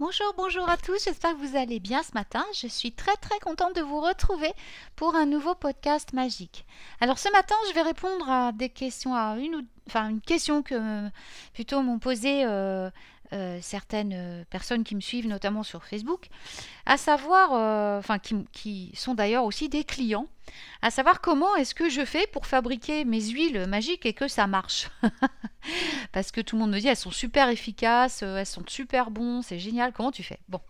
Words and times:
Bonjour, 0.00 0.32
bonjour 0.34 0.66
à 0.66 0.78
tous, 0.78 1.04
j'espère 1.04 1.32
que 1.32 1.46
vous 1.46 1.58
allez 1.58 1.78
bien 1.78 2.02
ce 2.02 2.12
matin. 2.14 2.42
Je 2.54 2.66
suis 2.68 2.90
très 2.90 3.14
très 3.16 3.38
contente 3.38 3.76
de 3.76 3.82
vous 3.82 4.00
retrouver 4.00 4.50
pour 4.96 5.14
un 5.14 5.26
nouveau 5.26 5.54
podcast 5.54 6.14
magique. 6.14 6.64
Alors 7.02 7.18
ce 7.18 7.30
matin, 7.32 7.54
je 7.68 7.74
vais 7.74 7.82
répondre 7.82 8.26
à 8.26 8.52
des 8.52 8.70
questions, 8.70 9.14
à 9.14 9.36
une, 9.36 9.66
enfin, 9.86 10.08
une 10.08 10.22
question 10.22 10.62
que 10.62 11.06
plutôt 11.52 11.82
m'ont 11.82 11.98
posé 11.98 12.46
euh, 12.46 12.88
euh, 13.32 13.58
certaines 13.62 14.12
euh, 14.14 14.44
personnes 14.50 14.84
qui 14.84 14.94
me 14.94 15.00
suivent, 15.00 15.28
notamment 15.28 15.62
sur 15.62 15.84
Facebook, 15.84 16.26
à 16.86 16.96
savoir, 16.96 17.52
enfin 17.98 18.18
qui, 18.18 18.92
sont 18.94 19.14
d'ailleurs 19.14 19.44
aussi 19.44 19.68
des 19.68 19.84
clients, 19.84 20.26
à 20.82 20.90
savoir 20.90 21.20
comment 21.20 21.54
est-ce 21.56 21.74
que 21.74 21.88
je 21.88 22.04
fais 22.04 22.26
pour 22.32 22.46
fabriquer 22.46 23.04
mes 23.04 23.20
huiles 23.20 23.66
magiques 23.66 24.06
et 24.06 24.12
que 24.12 24.28
ça 24.28 24.46
marche. 24.46 24.90
Parce 26.12 26.32
que 26.32 26.40
tout 26.40 26.56
le 26.56 26.60
monde 26.60 26.72
me 26.72 26.80
dit 26.80 26.88
elles 26.88 26.96
sont 26.96 27.10
super 27.10 27.48
efficaces, 27.48 28.22
elles 28.22 28.46
sont 28.46 28.64
super 28.66 29.10
bons, 29.10 29.42
c'est 29.42 29.58
génial, 29.58 29.92
comment 29.92 30.10
tu 30.10 30.22
fais? 30.22 30.40
Bon, 30.48 30.60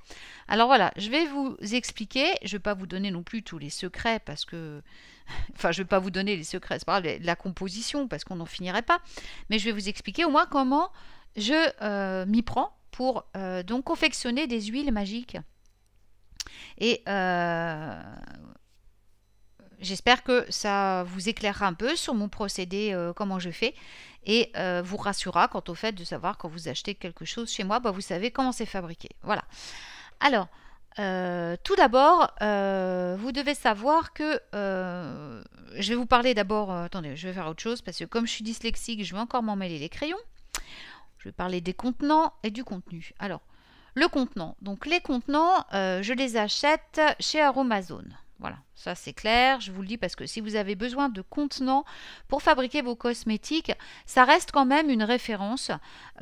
alors 0.49 0.67
voilà, 0.67 0.93
je 0.97 1.09
vais 1.11 1.27
vous 1.27 1.57
expliquer, 1.73 2.27
je 2.43 2.49
ne 2.49 2.59
vais 2.59 2.63
pas 2.63 2.75
vous 2.75 2.87
donner 2.87 3.11
non 3.11 3.23
plus 3.23 3.43
tous 3.43 3.59
les 3.59 3.71
secrets 3.71 4.19
parce 4.19 4.45
que 4.45 4.83
enfin, 5.55 5.73
je 5.73 5.81
ne 5.81 5.85
vais 5.85 5.89
pas 5.89 5.99
vous 5.99 6.11
donner 6.11 6.37
les 6.37 6.45
secrets, 6.45 6.79
c'est 6.79 6.85
pas 6.85 7.01
la 7.01 7.37
composition 7.37 8.09
parce 8.09 8.25
qu'on 8.25 8.37
n'en 8.37 8.47
finirait 8.47 8.83
pas, 8.83 9.01
mais 9.49 9.59
je 9.59 9.65
vais 9.65 9.73
vous 9.73 9.89
expliquer 9.89 10.25
au 10.25 10.31
moins 10.31 10.47
comment 10.47 10.91
je 11.37 11.55
euh, 11.83 12.27
m'y 12.27 12.43
prends 12.43 12.77
pour 12.91 13.25
euh, 13.37 13.63
donc 13.63 13.85
confectionner 13.85 14.47
des 14.47 14.63
huiles 14.63 14.93
magiques. 14.93 15.37
Et 16.79 17.03
euh, 17.09 18.03
j'espère 19.79 20.25
que 20.25 20.47
ça 20.51 21.05
vous 21.05 21.29
éclairera 21.29 21.67
un 21.67 21.75
peu 21.75 21.95
sur 21.97 22.15
mon 22.15 22.29
procédé, 22.29 22.97
comment 23.15 23.39
je 23.39 23.51
fais, 23.51 23.75
et 24.25 24.53
vous 24.83 24.97
rassurera 24.97 25.49
quant 25.49 25.63
au 25.69 25.75
fait 25.75 25.93
de 25.93 26.05
savoir 26.05 26.39
quand 26.39 26.49
vous 26.49 26.69
achetez 26.69 26.95
quelque 26.95 27.25
chose 27.25 27.51
chez 27.51 27.65
moi, 27.65 27.81
bah, 27.81 27.91
vous 27.91 28.01
savez 28.01 28.31
comment 28.31 28.53
c'est 28.53 28.67
fabriqué. 28.67 29.11
Voilà. 29.23 29.45
Alors, 30.21 30.49
tout 30.97 31.77
d'abord, 31.77 32.33
vous 32.41 33.33
devez 33.33 33.55
savoir 33.55 34.13
que 34.15 34.41
je 34.55 35.89
vais 35.89 35.95
vous 35.95 36.07
parler 36.07 36.35
d'abord. 36.35 36.73
attendez, 36.73 37.15
je 37.15 37.29
vais 37.29 37.35
faire 37.35 37.47
autre 37.47 37.63
chose 37.63 37.83
parce 37.83 37.99
que 37.99 38.05
comme 38.05 38.27
je 38.27 38.33
suis 38.33 38.45
dyslexique, 38.45 39.05
je 39.05 39.15
vais 39.15 39.21
encore 39.21 39.43
m'emmêler 39.43 39.79
les 39.79 39.91
crayons. 39.91 40.19
Je 41.21 41.29
vais 41.29 41.33
parler 41.33 41.61
des 41.61 41.75
contenants 41.75 42.33
et 42.43 42.51
du 42.51 42.65
contenu. 42.65 43.13
Alors, 43.19 43.43
le 43.95 44.09
contenant. 44.09 44.57
Donc, 44.63 44.87
les 44.87 45.01
contenants, 45.01 45.67
euh, 45.75 46.03
je 46.03 46.15
les 46.15 46.39
achète 46.39 46.99
chez 47.21 47.43
Aromazone. 47.43 48.17
Voilà, 48.39 48.57
ça 48.75 48.95
c'est 48.95 49.13
clair, 49.13 49.61
je 49.61 49.71
vous 49.71 49.83
le 49.83 49.87
dis 49.87 49.99
parce 49.99 50.17
que 50.17 50.25
si 50.25 50.41
vous 50.41 50.57
avez 50.57 50.75
besoin 50.75 51.11
de 51.11 51.21
contenants 51.21 51.85
pour 52.27 52.41
fabriquer 52.41 52.81
vos 52.81 52.97
cosmétiques, 52.97 53.73
ça 54.07 54.25
reste 54.25 54.51
quand 54.51 54.65
même 54.65 54.89
une 54.89 55.03
référence. 55.03 55.71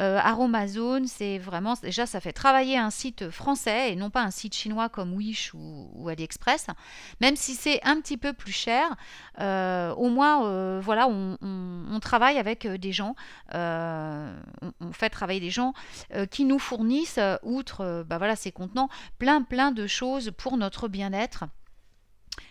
Euh, 0.00 0.18
Aromazone, 0.18 1.06
c'est 1.06 1.38
vraiment, 1.38 1.74
déjà 1.80 2.06
ça 2.06 2.18
fait 2.18 2.32
travailler 2.32 2.76
un 2.76 2.90
site 2.90 3.30
français 3.30 3.92
et 3.92 3.94
non 3.94 4.10
pas 4.10 4.22
un 4.22 4.32
site 4.32 4.56
chinois 4.56 4.88
comme 4.88 5.14
Wish 5.14 5.54
ou, 5.54 6.08
AliExpress. 6.08 6.66
Même 7.20 7.36
si 7.36 7.54
c'est 7.54 7.80
un 7.86 8.00
petit 8.00 8.16
peu 8.16 8.32
plus 8.32 8.50
cher, 8.50 8.96
euh, 9.38 9.94
au 9.94 10.08
moins 10.08 10.80
voilà, 10.80 11.06
on, 11.06 11.36
travaille 12.00 12.38
avec 12.38 12.66
des 12.66 12.92
gens, 12.92 13.14
on, 13.52 14.92
fait 14.92 15.10
travailler 15.10 15.40
des 15.40 15.50
gens 15.50 15.72
qui 16.30 16.44
nous 16.44 16.58
fournissent, 16.58 17.20
outre 17.42 18.04
bah 18.06 18.18
voilà, 18.18 18.36
ces 18.36 18.52
contenants, 18.52 18.88
plein 19.18 19.42
plein 19.42 19.72
de 19.72 19.86
choses 19.86 20.32
pour 20.36 20.56
notre 20.56 20.88
bien-être. 20.88 21.44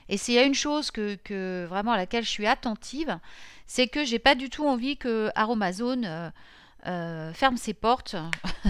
Et 0.10 0.18
s'il 0.18 0.36
y 0.36 0.40
a 0.40 0.44
une 0.44 0.54
chose 0.54 0.92
que, 0.92 1.66
vraiment 1.66 1.92
à 1.92 1.98
laquelle 1.98 2.24
je 2.24 2.30
suis 2.30 2.48
attentive, 2.48 3.20
c'est 3.66 3.88
que 3.88 4.06
j'ai 4.06 4.20
pas 4.20 4.36
du 4.36 4.50
tout 4.50 4.66
envie 4.68 4.98
que 4.98 5.30
Aromazone 5.36 6.06
euh, 6.06 6.30
euh, 6.86 7.34
ferme 7.34 7.58
ses 7.58 7.74
portes. 7.74 8.16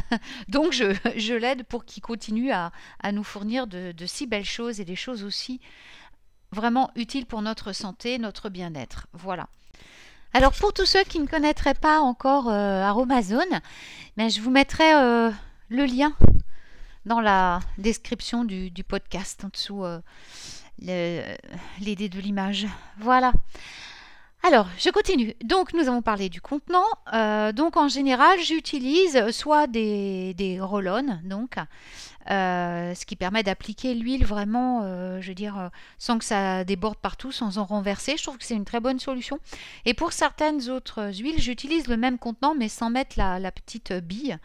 Donc 0.48 0.72
je, 0.74 1.34
l'aide 1.34 1.64
pour 1.64 1.86
qu'il 1.86 2.02
continue 2.02 2.52
à, 2.52 2.72
nous 3.12 3.24
fournir 3.24 3.68
de, 3.68 3.94
si 4.06 4.28
belles 4.28 4.46
choses 4.46 4.80
et 4.80 4.86
des 4.86 4.96
choses 4.96 5.24
aussi 5.24 5.60
vraiment 6.52 6.92
utiles 6.96 7.26
pour 7.26 7.42
notre 7.42 7.74
santé, 7.74 8.18
notre 8.18 8.50
bien-être. 8.50 9.08
Voilà. 9.14 9.48
Alors 10.34 10.54
pour 10.54 10.74
tous 10.74 10.86
ceux 10.86 11.04
qui 11.04 11.20
ne 11.20 11.28
connaîtraient 11.28 11.74
pas 11.74 12.00
encore 12.00 12.50
euh, 12.50 12.82
Aromazone, 12.82 13.62
ben, 14.18 14.30
je 14.30 14.42
vous 14.42 14.52
mettrai 14.52 14.92
le 15.70 15.86
lien 15.86 16.14
dans 17.06 17.22
la 17.22 17.60
description 17.78 18.44
du, 18.44 18.70
du 18.70 18.84
podcast 18.84 19.44
en 19.46 19.50
dessous 19.50 19.84
l'idée 20.80 22.10
de 22.10 22.20
l'image. 22.20 22.68
Voilà. 23.00 23.34
Alors, 24.48 24.68
je 24.80 24.90
continue. 24.92 25.34
Donc, 25.44 25.74
nous 25.74 25.90
avons 25.90 26.02
parlé 26.02 26.30
du 26.30 26.40
contenant. 26.40 26.86
Euh, 27.14 27.52
donc, 27.52 27.76
en 27.76 27.90
général, 27.90 28.40
j'utilise 28.40 29.30
soit 29.32 29.68
des, 29.68 30.34
des 30.36 30.62
roll 30.62 30.90
donc, 31.26 31.56
euh, 32.32 32.96
ce 32.96 33.06
qui 33.06 33.18
permet 33.18 33.44
d'appliquer 33.44 33.94
l'huile 33.94 34.26
vraiment, 34.26 34.84
euh, 34.86 35.20
je 35.20 35.28
veux 35.28 35.36
dire, 35.36 35.70
sans 35.98 36.18
que 36.18 36.24
ça 36.24 36.64
déborde 36.64 36.98
partout, 36.98 37.34
sans 37.34 37.58
en 37.58 37.66
renverser. 37.66 38.16
Je 38.16 38.24
trouve 38.24 38.38
que 38.38 38.46
c'est 38.46 38.56
une 38.56 38.64
très 38.64 38.80
bonne 38.80 39.00
solution. 39.00 39.38
Et 39.84 39.94
pour 39.94 40.14
certaines 40.14 40.70
autres 40.70 41.12
huiles, 41.20 41.42
j'utilise 41.42 41.90
le 41.90 41.98
même 41.98 42.18
contenant, 42.18 42.56
mais 42.56 42.70
sans 42.70 42.90
mettre 42.90 43.16
la, 43.18 43.40
la 43.40 43.52
petite 43.52 43.92
bille. 43.92 44.38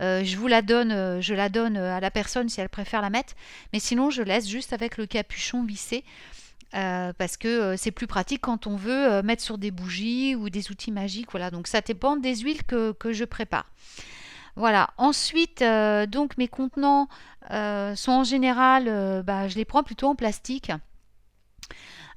je 0.00 0.36
vous 0.38 0.46
la 0.46 0.62
donne, 0.62 1.20
je 1.20 1.34
la 1.34 1.50
donne 1.50 1.76
à 1.76 2.00
la 2.00 2.10
personne 2.10 2.48
si 2.48 2.62
elle 2.62 2.70
préfère 2.70 3.02
la 3.02 3.10
mettre, 3.10 3.34
mais 3.74 3.80
sinon, 3.80 4.08
je 4.08 4.22
laisse 4.22 4.48
juste 4.48 4.72
avec 4.72 4.96
le 4.96 5.04
capuchon 5.04 5.62
vissé. 5.62 6.04
Euh, 6.74 7.12
parce 7.18 7.36
que 7.36 7.48
euh, 7.48 7.76
c'est 7.76 7.90
plus 7.90 8.06
pratique 8.06 8.40
quand 8.40 8.66
on 8.66 8.76
veut 8.76 9.12
euh, 9.12 9.22
mettre 9.22 9.42
sur 9.42 9.58
des 9.58 9.70
bougies 9.70 10.34
ou 10.34 10.48
des 10.48 10.70
outils 10.70 10.92
magiques. 10.92 11.30
Voilà, 11.30 11.50
donc 11.50 11.66
ça 11.66 11.82
dépend 11.82 12.16
des 12.16 12.36
huiles 12.36 12.64
que, 12.64 12.94
je 13.12 13.24
prépare. 13.24 13.66
Voilà. 14.56 14.90
Ensuite, 14.96 15.62
donc 16.08 16.36
mes 16.36 16.48
contenants 16.48 17.08
sont 17.50 18.12
en 18.12 18.24
général, 18.24 19.22
bah, 19.24 19.48
je 19.48 19.56
les 19.56 19.64
prends 19.64 19.82
plutôt 19.82 20.08
en 20.08 20.14
plastique. 20.14 20.70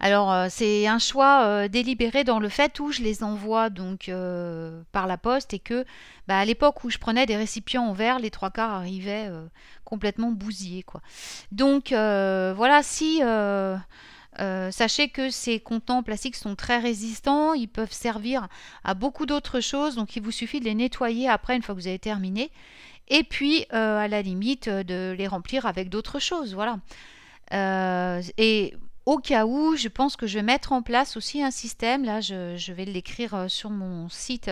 Alors 0.02 0.52
c'est 0.52 0.86
un 0.86 1.00
choix 1.00 1.70
délibéré 1.70 2.26
dans 2.26 2.40
le 2.40 2.50
fait 2.50 2.78
où 2.82 2.92
je 2.92 3.02
les 3.02 3.24
envoie 3.24 3.70
donc 3.70 4.12
par 4.92 5.08
la 5.08 5.18
poste 5.18 5.54
et 5.54 5.60
que 5.60 5.86
bah, 6.28 6.38
à 6.38 6.44
l'époque 6.44 6.84
où 6.84 6.90
je 6.90 6.98
prenais 6.98 7.26
des 7.26 7.38
récipients 7.38 7.88
en 7.88 7.94
verre, 7.94 8.20
les 8.20 8.32
trois 8.32 8.52
quarts 8.52 8.74
arrivaient 8.74 9.32
complètement 9.86 10.32
bousillés 10.32 10.84
quoi. 10.84 11.02
Donc 11.54 11.92
voilà 11.92 12.84
si 12.84 13.22
euh, 14.40 14.72
sachez 14.72 15.10
que 15.10 15.30
ces 15.30 15.60
contenants 15.60 16.04
plastiques 16.04 16.36
sont 16.36 16.56
très 16.56 16.80
résistants, 16.80 17.54
ils 17.54 17.68
peuvent 17.68 17.92
servir 17.92 18.48
à 18.84 18.94
beaucoup 18.94 19.26
d'autres 19.26 19.60
choses, 19.60 19.96
donc 19.96 20.16
il 20.16 20.22
vous 20.22 20.32
suffit 20.32 20.60
de 20.60 20.66
les 20.66 20.76
nettoyer 20.76 21.30
après 21.30 21.56
une 21.56 21.62
fois 21.62 21.76
que 21.76 21.80
vous 21.80 21.88
avez 21.88 22.00
terminé, 22.00 22.52
et 23.08 23.24
puis 23.24 23.66
euh, 23.74 24.00
à 24.00 24.08
la 24.08 24.22
limite 24.22 24.70
de 24.70 25.16
les 25.18 25.28
remplir 25.28 25.66
avec 25.66 25.90
d'autres 25.90 26.20
choses, 26.20 26.54
voilà. 26.54 26.80
Euh, 27.54 28.22
et 28.38 28.74
au 29.06 29.18
cas 29.18 29.46
où, 29.46 29.76
je 29.76 29.88
pense 29.88 30.16
que 30.16 30.26
je 30.26 30.40
vais 30.40 30.44
mettre 30.44 30.72
en 30.72 30.82
place 30.82 31.16
aussi 31.16 31.44
un 31.44 31.52
système, 31.52 32.04
là 32.04 32.22
je, 32.22 32.72
vais 32.74 32.86
l'écrire 32.86 33.46
sur 33.48 33.70
mon 33.70 34.10
site, 34.10 34.50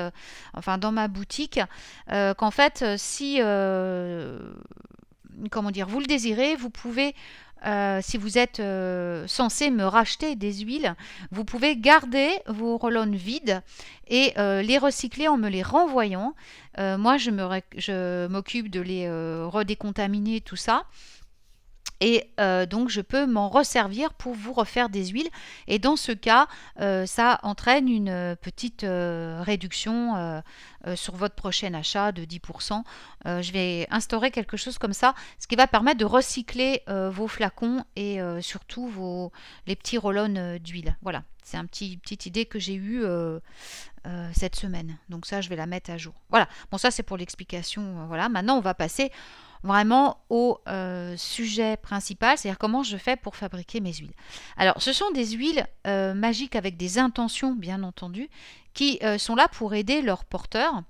enfin 0.53 0.77
dans 0.77 0.91
ma 0.91 1.07
boutique, 1.07 1.59
qu'en 2.07 2.51
fait 2.51 2.85
si 2.97 3.41
comment 5.49 5.71
dire, 5.71 5.87
vous 5.87 5.99
le 5.99 6.05
désirez, 6.05 6.55
vous 6.55 6.69
pouvez 6.69 7.15
euh, 7.65 7.99
si 8.01 8.17
vous 8.17 8.37
êtes 8.37 8.59
euh, 8.59 9.25
censé 9.27 9.71
me 9.71 9.85
racheter 9.85 10.35
des 10.35 10.53
huiles, 10.53 10.95
vous 11.31 11.45
pouvez 11.45 11.77
garder 11.77 12.29
vos 12.47 12.77
rollons 12.77 13.11
vides 13.11 13.61
et 14.07 14.33
euh, 14.37 14.61
les 14.61 14.77
recycler 14.77 15.27
en 15.27 15.37
me 15.37 15.49
les 15.49 15.63
renvoyant. 15.63 16.33
moi, 16.77 17.17
je 17.17 18.27
m'occupe 18.27 18.69
de 18.69 18.81
les 18.81 19.09
redécontaminer, 19.09 20.41
tout 20.41 20.55
ça. 20.55 20.85
Et 22.05 22.27
donc, 22.69 22.89
je 22.89 22.99
peux 22.99 23.25
m'en 23.25 23.47
resservir 23.47 24.13
pour 24.13 24.33
vous 24.33 24.51
refaire 24.51 24.89
des 24.89 25.05
huiles. 25.07 25.29
Et 25.67 25.79
dans 25.79 25.95
ce 25.95 26.11
cas, 26.11 26.47
ça 27.05 27.39
entraîne 27.43 27.87
une 27.87 28.35
petite 28.41 28.85
réduction 28.85 30.43
sur 30.95 31.15
votre 31.15 31.35
prochain 31.35 31.73
achat 31.73 32.11
de 32.11 32.25
10%. 32.25 32.83
je 33.25 33.51
vais 33.53 33.87
instaurer 33.89 34.31
quelque 34.31 34.57
chose 34.57 34.77
comme 34.77 34.91
ça, 34.91 35.15
ce 35.39 35.47
qui 35.47 35.55
va 35.55 35.65
permettre 35.65 35.99
de 35.99 36.05
recycler 36.05 36.83
vos 36.87 37.29
flacons 37.29 37.85
et 37.95 38.19
surtout 38.41 38.87
vos, 38.87 39.31
les 39.65 39.77
petits 39.77 39.97
rollons 39.97 40.57
d'huile. 40.59 40.97
Voilà, 41.03 41.23
c'est 41.41 41.55
une 41.55 41.69
petit, 41.69 41.95
petite 41.95 42.25
idée 42.25 42.45
que 42.45 42.59
j'ai 42.59 42.75
eue 42.75 43.05
cette 44.33 44.57
semaine. 44.57 44.97
Donc 45.07 45.25
ça, 45.25 45.39
je 45.39 45.47
vais 45.47 45.55
la 45.55 45.67
mettre 45.67 45.89
à 45.89 45.97
jour. 45.97 46.15
Voilà, 46.29 46.49
bon 46.69 46.77
ça 46.77 46.91
c'est 46.91 47.03
pour 47.03 47.15
l'explication. 47.15 48.07
voilà, 48.07 48.27
maintenant 48.27 48.57
on 48.57 48.61
va 48.61 48.73
passer 48.73 49.09
vraiment 49.63 50.17
au 50.29 50.59
euh, 50.67 51.15
sujet 51.17 51.77
principal, 51.77 52.37
c'est-à-dire 52.37 52.59
comment 52.59 52.83
je 52.83 52.97
fais 52.97 53.15
pour 53.15 53.35
fabriquer 53.35 53.79
mes 53.79 53.93
huiles. 53.93 54.13
Alors, 54.57 54.81
ce 54.81 54.91
sont 54.91 55.09
des 55.11 55.31
huiles 55.31 55.65
euh, 55.87 56.13
magiques 56.13 56.55
avec 56.55 56.77
des 56.77 56.99
intentions, 56.99 57.53
bien 57.55 57.81
entendu, 57.83 58.29
qui 58.73 58.99
euh, 59.03 59.17
sont 59.17 59.35
là 59.35 59.47
pour 59.47 59.73
aider 59.73 60.01
leur 60.01 60.25
porteur, 60.25 60.83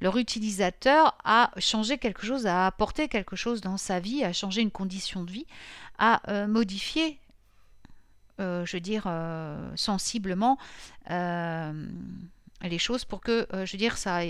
leur 0.00 0.16
utilisateur 0.16 1.16
à 1.24 1.50
changer 1.58 1.98
quelque 1.98 2.24
chose, 2.24 2.46
à 2.46 2.66
apporter 2.66 3.08
quelque 3.08 3.36
chose 3.36 3.60
dans 3.60 3.76
sa 3.76 3.98
vie, 4.00 4.24
à 4.24 4.32
changer 4.32 4.62
une 4.62 4.70
condition 4.70 5.24
de 5.24 5.30
vie, 5.30 5.46
à 5.98 6.20
modifier 6.46 7.18
je 8.38 8.72
veux 8.72 8.80
dire, 8.80 9.04
sensiblement 9.76 10.58
les 11.08 12.78
choses 12.78 13.04
pour 13.04 13.20
que, 13.20 13.46
je 13.52 13.70
veux 13.70 13.78
dire, 13.78 13.96
ça 13.96 14.22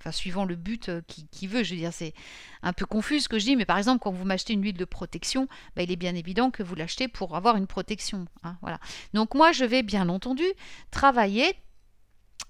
enfin 0.00 0.12
suivant 0.12 0.44
le 0.44 0.56
but 0.56 0.90
qui, 1.06 1.46
veut. 1.46 1.62
Je 1.62 1.74
veux 1.74 1.80
dire, 1.80 1.92
c'est 1.92 2.14
un 2.62 2.72
peu 2.72 2.86
confus 2.86 3.20
ce 3.20 3.28
que 3.28 3.38
je 3.38 3.44
dis, 3.44 3.56
mais 3.56 3.64
par 3.64 3.78
exemple, 3.78 4.00
quand 4.02 4.12
vous 4.12 4.24
m'achetez 4.24 4.52
une 4.52 4.62
huile 4.62 4.76
de 4.76 4.84
protection, 4.84 5.48
bah, 5.76 5.82
il 5.82 5.90
est 5.90 5.96
bien 5.96 6.14
évident 6.14 6.50
que 6.50 6.62
vous 6.62 6.74
l'achetez 6.74 7.08
pour 7.08 7.36
avoir 7.36 7.56
une 7.56 7.66
protection. 7.66 8.26
Hein, 8.44 8.56
voilà. 8.62 8.78
Donc 9.14 9.34
moi, 9.34 9.52
je 9.52 9.64
vais 9.64 9.82
bien 9.82 10.08
entendu 10.08 10.44
travailler 10.90 11.56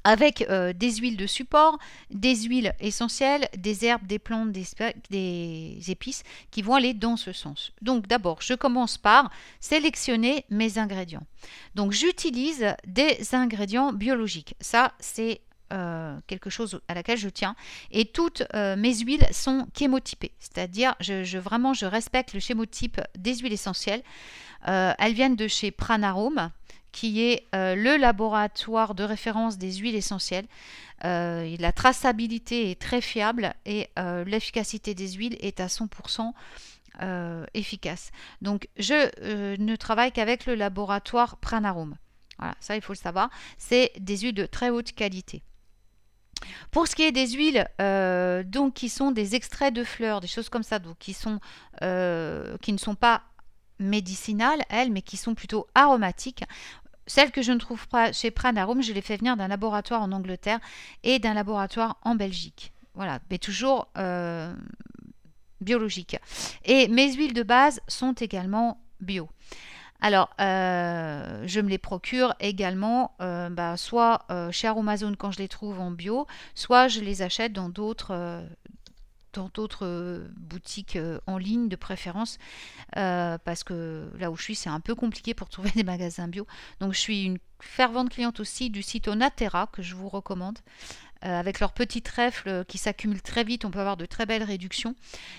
avec 0.04 0.42
euh, 0.48 0.72
des 0.72 0.96
huiles 0.96 1.16
de 1.16 1.26
support, 1.26 1.78
des 2.10 2.34
huiles 2.34 2.74
essentielles, 2.80 3.48
des 3.56 3.84
herbes, 3.84 4.06
des 4.06 4.18
plantes, 4.18 4.52
des, 4.52 5.90
épices 5.90 6.22
qui 6.50 6.62
vont 6.62 6.74
aller 6.74 6.94
dans 6.94 7.16
ce 7.16 7.32
sens. 7.32 7.72
Donc 7.82 8.06
d'abord, 8.06 8.40
je 8.40 8.54
commence 8.54 8.96
par 8.96 9.30
sélectionner 9.60 10.44
mes 10.50 10.78
ingrédients. 10.78 11.26
Donc 11.74 11.92
j'utilise 11.92 12.74
des 12.86 13.34
ingrédients 13.34 13.92
biologiques. 13.92 14.54
Ça, 14.60 14.92
c'est 14.98 15.40
euh, 15.72 16.18
quelque 16.26 16.50
chose 16.50 16.80
à 16.88 16.94
laquelle 16.94 17.18
je 17.18 17.28
tiens. 17.28 17.54
Et 17.90 18.06
toutes 18.06 18.42
euh, 18.54 18.76
mes 18.76 18.94
huiles 18.94 19.26
sont 19.32 19.66
chémotypées, 19.76 20.32
c'est-à-dire 20.38 20.94
je, 21.00 21.38
vraiment 21.38 21.74
je 21.74 21.86
respecte 21.86 22.34
le 22.34 22.40
chémotype 22.40 23.00
des 23.16 23.36
huiles 23.36 23.52
essentielles. 23.52 24.02
elles 24.64 25.14
viennent 25.14 25.36
de 25.36 25.48
chez 25.48 25.70
Pranarome 25.70 26.50
qui 26.92 27.22
est 27.22 27.46
euh, 27.54 27.74
le 27.74 27.96
laboratoire 27.96 28.94
de 28.94 29.04
référence 29.04 29.58
des 29.58 29.72
huiles 29.74 29.94
essentielles. 29.94 30.46
Euh, 31.04 31.56
la 31.58 31.72
traçabilité 31.72 32.70
est 32.70 32.80
très 32.80 33.00
fiable 33.00 33.54
et 33.66 33.88
euh, 33.98 34.24
l'efficacité 34.24 34.94
des 34.94 35.12
huiles 35.12 35.36
est 35.40 35.60
à 35.60 35.66
100% 35.66 36.32
efficace. 37.54 38.10
Donc 38.42 38.66
je 38.76 39.56
ne 39.56 39.76
travaille 39.76 40.10
qu'avec 40.10 40.46
le 40.46 40.56
laboratoire 40.56 41.36
Pranarum. 41.36 41.94
Voilà, 42.38 42.56
ça 42.58 42.74
il 42.74 42.82
faut 42.82 42.92
le 42.92 42.98
savoir. 42.98 43.30
C'est 43.56 43.92
des 44.00 44.16
huiles 44.16 44.34
de 44.34 44.46
très 44.46 44.70
haute 44.70 44.90
qualité. 44.92 45.44
Pour 46.70 46.86
ce 46.86 46.94
qui 46.94 47.02
est 47.02 47.12
des 47.12 47.28
huiles, 47.28 47.66
donc 48.50 48.74
qui 48.74 48.88
sont 48.88 49.10
des 49.10 49.34
extraits 49.34 49.72
de 49.74 49.84
fleurs, 49.84 50.20
des 50.20 50.26
choses 50.26 50.48
comme 50.48 50.62
ça, 50.62 50.78
donc 50.78 50.96
qui 50.98 51.12
sont 51.12 51.40
qui 51.80 52.72
ne 52.72 52.78
sont 52.78 52.94
pas 52.94 53.22
médicinales, 53.78 54.62
elles, 54.68 54.92
mais 54.92 55.02
qui 55.02 55.16
sont 55.16 55.34
plutôt 55.34 55.66
aromatiques. 55.74 56.44
Celles 57.06 57.30
que 57.30 57.42
je 57.42 57.52
ne 57.52 57.58
trouve 57.58 57.88
pas 57.88 58.12
chez 58.12 58.30
Pranarum, 58.30 58.82
je 58.82 58.92
les 58.92 59.00
fais 59.00 59.16
venir 59.16 59.36
d'un 59.36 59.48
laboratoire 59.48 60.02
en 60.02 60.12
Angleterre 60.12 60.60
et 61.04 61.18
d'un 61.18 61.34
laboratoire 61.34 61.96
en 62.02 62.14
Belgique. 62.14 62.72
Voilà, 62.94 63.20
mais 63.30 63.38
toujours 63.38 63.88
euh, 63.96 64.54
biologique. 65.60 66.16
Et 66.64 66.88
mes 66.88 67.12
huiles 67.14 67.32
de 67.32 67.42
base 67.42 67.80
sont 67.88 68.12
également 68.12 68.82
bio. 69.00 69.28
Alors, 70.00 70.30
euh, 70.40 71.42
je 71.46 71.60
me 71.60 71.68
les 71.68 71.78
procure 71.78 72.34
également, 72.38 73.16
euh, 73.20 73.48
bah, 73.50 73.76
soit 73.76 74.26
chez 74.52 74.68
Aromazone 74.68 75.16
quand 75.16 75.32
je 75.32 75.38
les 75.38 75.48
trouve 75.48 75.80
en 75.80 75.90
bio, 75.90 76.26
soit 76.54 76.88
je 76.88 77.00
les 77.00 77.22
achète 77.22 77.52
dans 77.52 77.68
d'autres 77.68 78.14
euh, 79.82 80.28
boutiques 80.36 80.96
euh, 80.96 81.18
en 81.26 81.38
ligne 81.38 81.68
de 81.68 81.76
préférence 81.76 82.38
euh, 82.96 83.38
parce 83.44 83.64
que 83.64 84.10
là 84.18 84.30
où 84.30 84.36
je 84.36 84.42
suis 84.42 84.54
c'est 84.54 84.70
un 84.70 84.80
peu 84.80 84.94
compliqué 84.94 85.34
pour 85.34 85.48
trouver 85.48 85.70
des 85.74 85.84
magasins 85.84 86.28
bio. 86.28 86.46
Donc 86.80 86.92
je 86.92 86.98
suis 86.98 87.24
une 87.24 87.38
fervente 87.60 88.10
cliente 88.10 88.40
aussi 88.40 88.70
du 88.70 88.82
site 88.82 89.08
Onatera 89.08 89.68
que 89.72 89.82
je 89.82 89.94
vous 89.94 90.08
recommande 90.08 90.58
avec 91.22 91.60
leurs 91.60 91.72
petits 91.72 92.02
trèfles 92.02 92.64
qui 92.66 92.78
s'accumulent 92.78 93.22
très 93.22 93.44
vite 93.44 93.64
on 93.64 93.70
peut 93.70 93.80
avoir 93.80 93.96
de 93.96 94.06
très 94.06 94.26
belles 94.26 94.42
réductions. 94.42 94.94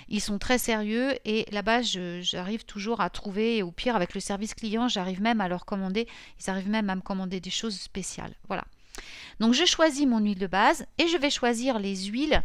Ils 0.08 0.22
sont 0.22 0.40
très 0.40 0.58
sérieux 0.58 1.18
et 1.26 1.46
là-bas 1.52 1.82
j'arrive 1.82 2.66
toujours 2.66 3.02
à 3.02 3.10
trouver 3.10 3.64
au 3.64 3.72
pire 3.72 3.96
avec 3.96 4.14
le 4.14 4.20
service 4.20 4.54
client 4.54 4.88
j'arrive 4.88 5.22
même 5.22 5.42
à 5.42 5.48
leur 5.48 5.66
commander. 5.66 6.08
Ils 6.40 6.50
arrivent 6.50 6.70
même 6.70 6.90
à 6.90 6.96
me 6.96 7.02
commander 7.02 7.40
des 7.40 7.50
choses 7.50 7.80
spéciales. 7.80 8.34
Voilà. 8.48 8.66
Donc 9.40 9.54
je 9.54 9.66
choisis 9.66 10.06
mon 10.06 10.20
huile 10.20 10.40
de 10.40 10.48
base 10.48 10.86
et 10.98 11.08
je 11.08 11.18
vais 11.18 11.30
choisir 11.30 11.80
les 11.80 11.96
huiles 11.96 12.44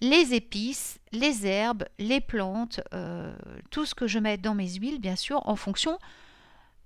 les 0.00 0.34
épices, 0.34 0.98
les 1.12 1.46
herbes, 1.46 1.84
les 1.98 2.20
plantes, 2.20 2.80
euh, 2.92 3.34
tout 3.70 3.86
ce 3.86 3.94
que 3.94 4.06
je 4.06 4.18
mets 4.18 4.36
dans 4.36 4.54
mes 4.54 4.68
huiles, 4.68 5.00
bien 5.00 5.16
sûr, 5.16 5.40
en 5.48 5.56
fonction 5.56 5.98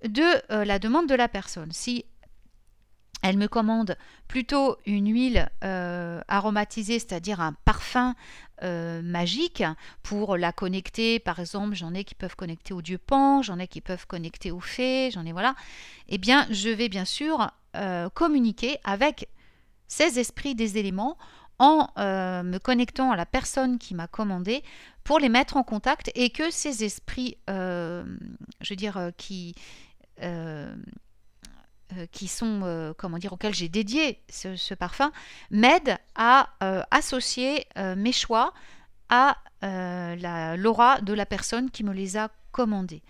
de 0.03 0.23
euh, 0.51 0.63
la 0.63 0.79
demande 0.79 1.07
de 1.07 1.15
la 1.15 1.27
personne. 1.27 1.71
Si 1.71 2.05
elle 3.21 3.37
me 3.37 3.47
commande 3.47 3.97
plutôt 4.27 4.77
une 4.85 5.11
huile 5.11 5.49
euh, 5.63 6.21
aromatisée, 6.27 6.99
c'est-à-dire 6.99 7.41
un 7.41 7.53
parfum 7.65 8.15
magique 8.61 9.63
pour 10.03 10.35
la 10.35 10.51
connecter. 10.51 11.19
Par 11.19 11.39
exemple, 11.39 11.75
j'en 11.75 11.93
ai 11.93 12.03
qui 12.03 12.13
peuvent 12.13 12.35
connecter 12.35 12.73
au 12.73 12.81
dieu 12.81 12.97
Pan, 12.97 13.41
j'en 13.41 13.57
ai 13.57 13.69
qui 13.69 13.79
peuvent 13.79 14.05
connecter 14.05 14.51
aux 14.51 14.59
fées, 14.59 15.11
j'en 15.13 15.25
ai 15.25 15.31
voilà. 15.31 15.55
Eh 16.09 16.17
bien, 16.17 16.45
je 16.51 16.67
vais 16.67 16.89
bien 16.89 17.05
sûr 17.05 17.49
communiquer 18.15 18.77
avec 18.83 19.29
ces 19.87 20.19
esprits 20.19 20.55
des 20.55 20.77
éléments 20.77 21.17
en 21.59 21.89
euh, 21.97 22.41
me 22.41 22.57
connectant 22.57 23.11
à 23.11 23.17
la 23.17 23.25
personne 23.25 23.77
qui 23.77 23.93
m'a 23.93 24.07
commandé 24.07 24.63
pour 25.03 25.19
les 25.19 25.29
mettre 25.29 25.57
en 25.57 25.63
contact 25.63 26.09
et 26.15 26.29
que 26.29 26.49
ces 26.49 26.85
esprits, 26.85 27.37
euh, 27.49 28.03
je 28.61 28.69
veux 28.69 28.77
dire, 28.77 29.11
euh, 30.23 30.75
qui, 31.89 32.07
qui 32.11 32.27
sont, 32.27 32.93
comment 32.97 33.17
dire, 33.17 33.33
auxquels 33.33 33.53
j'ai 33.53 33.69
dédié 33.69 34.19
ce, 34.29 34.73
parfum, 34.73 35.11
m'aident 35.51 35.97
à 36.15 36.49
associer 36.91 37.65
mes 37.95 38.11
choix 38.11 38.53
à 39.09 39.37
l'aura 39.61 41.01
de 41.01 41.13
la 41.13 41.25
personne 41.25 41.71
qui 41.71 41.83
me 41.83 41.93
les 41.93 42.17
a 42.17 42.29
commandés. 42.51 43.01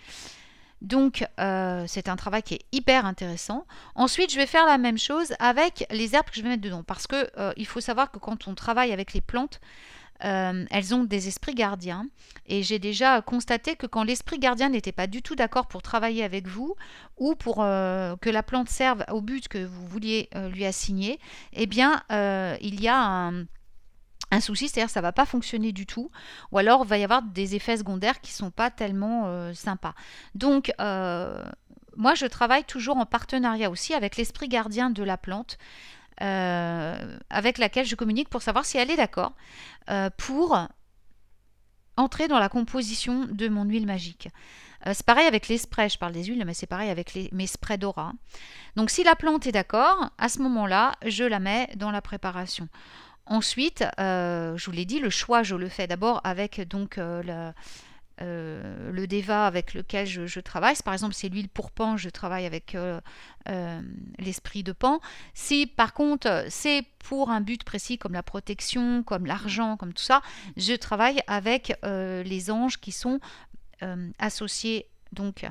Donc, 0.82 1.26
euh, 1.40 1.84
c'est 1.88 2.08
un 2.08 2.16
travail 2.16 2.42
qui 2.42 2.56
est 2.56 2.66
hyper 2.72 3.06
intéressant. 3.06 3.66
Ensuite, 3.96 4.32
je 4.32 4.38
vais 4.38 4.46
faire 4.46 4.66
la 4.66 4.78
même 4.78 4.98
chose 4.98 5.34
avec 5.40 5.86
les 5.92 6.16
herbes 6.16 6.28
que 6.30 6.36
je 6.36 6.42
vais 6.42 6.50
mettre 6.50 6.62
dedans. 6.62 6.84
Parce 6.84 7.06
que 7.06 7.30
euh, 7.38 7.52
il 7.58 7.68
faut 7.68 7.82
savoir 7.82 8.12
que 8.12 8.18
quand 8.18 8.48
on 8.48 8.56
travaille 8.56 8.94
avec 8.94 9.14
les 9.14 9.22
plantes, 9.22 9.60
euh, 10.24 10.66
elles 10.70 10.96
ont 10.96 11.04
des 11.04 11.28
esprits 11.28 11.56
gardiens. 11.56 12.08
Et 12.46 12.64
j'ai 12.64 12.80
déjà 12.80 13.22
constaté 13.22 13.76
que 13.76 13.88
quand 13.88 14.04
l'esprit 14.04 14.40
gardien 14.40 14.70
n'était 14.70 14.92
pas 14.92 15.08
du 15.08 15.22
tout 15.22 15.36
d'accord 15.36 15.68
pour 15.68 15.82
travailler 15.82 16.24
avec 16.24 16.48
vous 16.48 16.76
ou 17.18 17.36
pour 17.36 17.58
que 17.58 18.30
la 18.30 18.44
plante 18.44 18.70
serve 18.70 19.04
au 19.12 19.22
but 19.22 19.48
que 19.48 19.64
vous 19.64 19.88
vouliez 19.88 20.30
lui 20.52 20.66
assigner, 20.66 21.20
eh 21.54 21.68
bien, 21.68 22.02
il 22.10 22.82
y 22.82 22.88
a 22.88 23.32
un 24.32 24.42
souci, 24.42 24.68
c'est-à-dire 24.68 24.90
ça 24.90 25.02
va 25.02 25.12
pas 25.12 25.26
fonctionner 25.26 25.72
du 25.72 25.86
tout, 25.86 26.12
ou 26.52 26.58
alors 26.58 26.84
il 26.84 26.88
va 26.88 26.98
y 26.98 27.04
avoir 27.04 27.22
des 27.22 27.56
effets 27.56 27.78
secondaires 27.78 28.22
qui 28.22 28.32
sont 28.32 28.52
pas 28.52 28.70
tellement 28.70 29.24
euh, 29.26 29.54
sympas. 29.54 29.96
Donc 30.36 30.72
euh, 30.80 31.44
moi 31.96 32.14
je 32.16 32.26
travaille 32.26 32.64
toujours 32.64 32.98
en 32.98 33.06
partenariat 33.06 33.70
aussi 33.70 33.94
avec 33.94 34.18
l'esprit 34.18 34.48
gardien 34.48 34.90
de 34.90 35.04
la 35.04 35.18
plante. 35.18 35.58
Euh, 36.22 37.18
avec 37.30 37.58
laquelle 37.58 37.86
je 37.86 37.96
communique 37.96 38.28
pour 38.30 38.42
savoir 38.42 38.66
si 38.66 38.78
elle 38.78 38.92
est 38.92 38.98
d'accord 38.98 39.34
pour 40.18 40.58
entrer 41.96 42.28
dans 42.28 42.40
la 42.40 42.50
composition 42.50 43.26
de 43.26 43.48
mon 43.48 43.64
huile 43.64 43.86
magique. 43.86 44.28
c'est 44.86 45.06
pareil 45.06 45.26
avec 45.28 45.48
les 45.48 45.58
sprays, 45.58 45.90
je 45.90 45.98
parle 45.98 46.14
des 46.14 46.26
huiles, 46.26 46.44
mais 46.46 46.54
c'est 46.54 46.68
pareil 46.68 46.90
avec 46.90 47.18
mes 47.32 47.48
sprays 47.48 47.78
d'aura. 47.78 48.14
Donc 48.76 48.90
si 48.90 49.04
la 49.04 49.16
plante 49.16 49.48
est 49.48 49.52
d'accord, 49.52 50.10
à 50.18 50.30
ce 50.30 50.40
moment-là, 50.40 50.94
je 51.06 51.24
la 51.24 51.40
mets 51.40 51.70
dans 51.76 51.92
la 51.92 52.02
préparation. 52.02 52.68
Ensuite, 53.30 53.86
euh, 54.00 54.58
je 54.58 54.66
vous 54.66 54.72
l'ai 54.72 54.86
dit, 54.86 55.00
le 55.00 55.12
choix, 55.12 55.44
je 55.44 55.56
le 55.56 55.70
fais 55.70 55.86
d'abord 55.86 56.20
avec 56.24 56.68
donc 56.68 56.98
euh, 56.98 57.52
euh, 58.22 58.92
le 58.92 59.08
Deva 59.08 59.48
avec 59.48 59.74
lequel 59.74 60.06
je, 60.06 60.40
travaille. 60.40 60.76
Par 60.84 60.94
exemple, 60.94 61.14
c'est 61.14 61.30
l'huile 61.30 61.50
pour 61.50 61.72
pan, 61.72 61.98
je 61.98 62.10
travaille 62.10 62.46
avec 62.46 62.76
l'esprit 64.18 64.64
de 64.64 64.72
pan. 64.72 65.00
Si 65.34 65.68
par 65.68 65.94
contre 65.94 66.46
c'est 66.50 66.84
pour 67.00 67.30
un 67.30 67.42
but 67.42 67.64
précis 67.64 67.98
comme 67.98 68.14
la 68.14 68.24
protection, 68.24 69.04
comme 69.04 69.26
l'argent, 69.26 69.78
comme 69.78 69.94
tout 69.94 70.04
ça, 70.04 70.22
je 70.58 70.74
travaille 70.74 71.20
avec 71.28 71.74
les 71.84 72.52
anges 72.52 72.80
qui 72.80 72.92
sont 72.92 73.20
associés 74.20 74.88
donc 75.12 75.46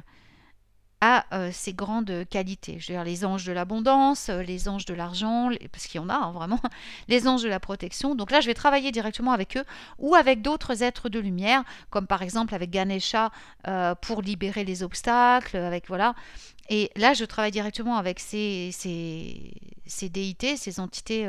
à 1.00 1.24
euh, 1.32 1.50
ces 1.52 1.72
grandes 1.72 2.24
qualités. 2.28 2.78
Je 2.78 2.88
veux 2.88 2.98
dire, 2.98 3.04
les 3.04 3.24
anges 3.24 3.44
de 3.44 3.52
l'abondance, 3.52 4.28
euh, 4.28 4.42
les 4.42 4.68
anges 4.68 4.84
de 4.84 4.94
l'argent, 4.94 5.50
parce 5.70 5.86
qu'il 5.86 6.00
y 6.00 6.04
en 6.04 6.08
a 6.08 6.14
hein, 6.14 6.32
vraiment, 6.32 6.60
les 7.08 7.28
anges 7.28 7.42
de 7.42 7.48
la 7.48 7.60
protection. 7.60 8.14
Donc 8.14 8.30
là, 8.30 8.40
je 8.40 8.46
vais 8.46 8.54
travailler 8.54 8.90
directement 8.90 9.32
avec 9.32 9.56
eux 9.56 9.64
ou 9.98 10.14
avec 10.14 10.42
d'autres 10.42 10.82
êtres 10.82 11.08
de 11.08 11.18
lumière, 11.18 11.62
comme 11.90 12.06
par 12.06 12.22
exemple 12.22 12.54
avec 12.54 12.70
Ganesha 12.70 13.30
euh, 13.66 13.94
pour 13.94 14.22
libérer 14.22 14.64
les 14.64 14.82
obstacles, 14.82 15.56
avec 15.56 15.86
voilà. 15.88 16.14
Et 16.70 16.90
là, 16.96 17.14
je 17.14 17.24
travaille 17.24 17.52
directement 17.52 17.96
avec 17.96 18.20
ces, 18.20 18.70
déités, 20.02 20.56
ces 20.56 20.80
entités 20.80 21.26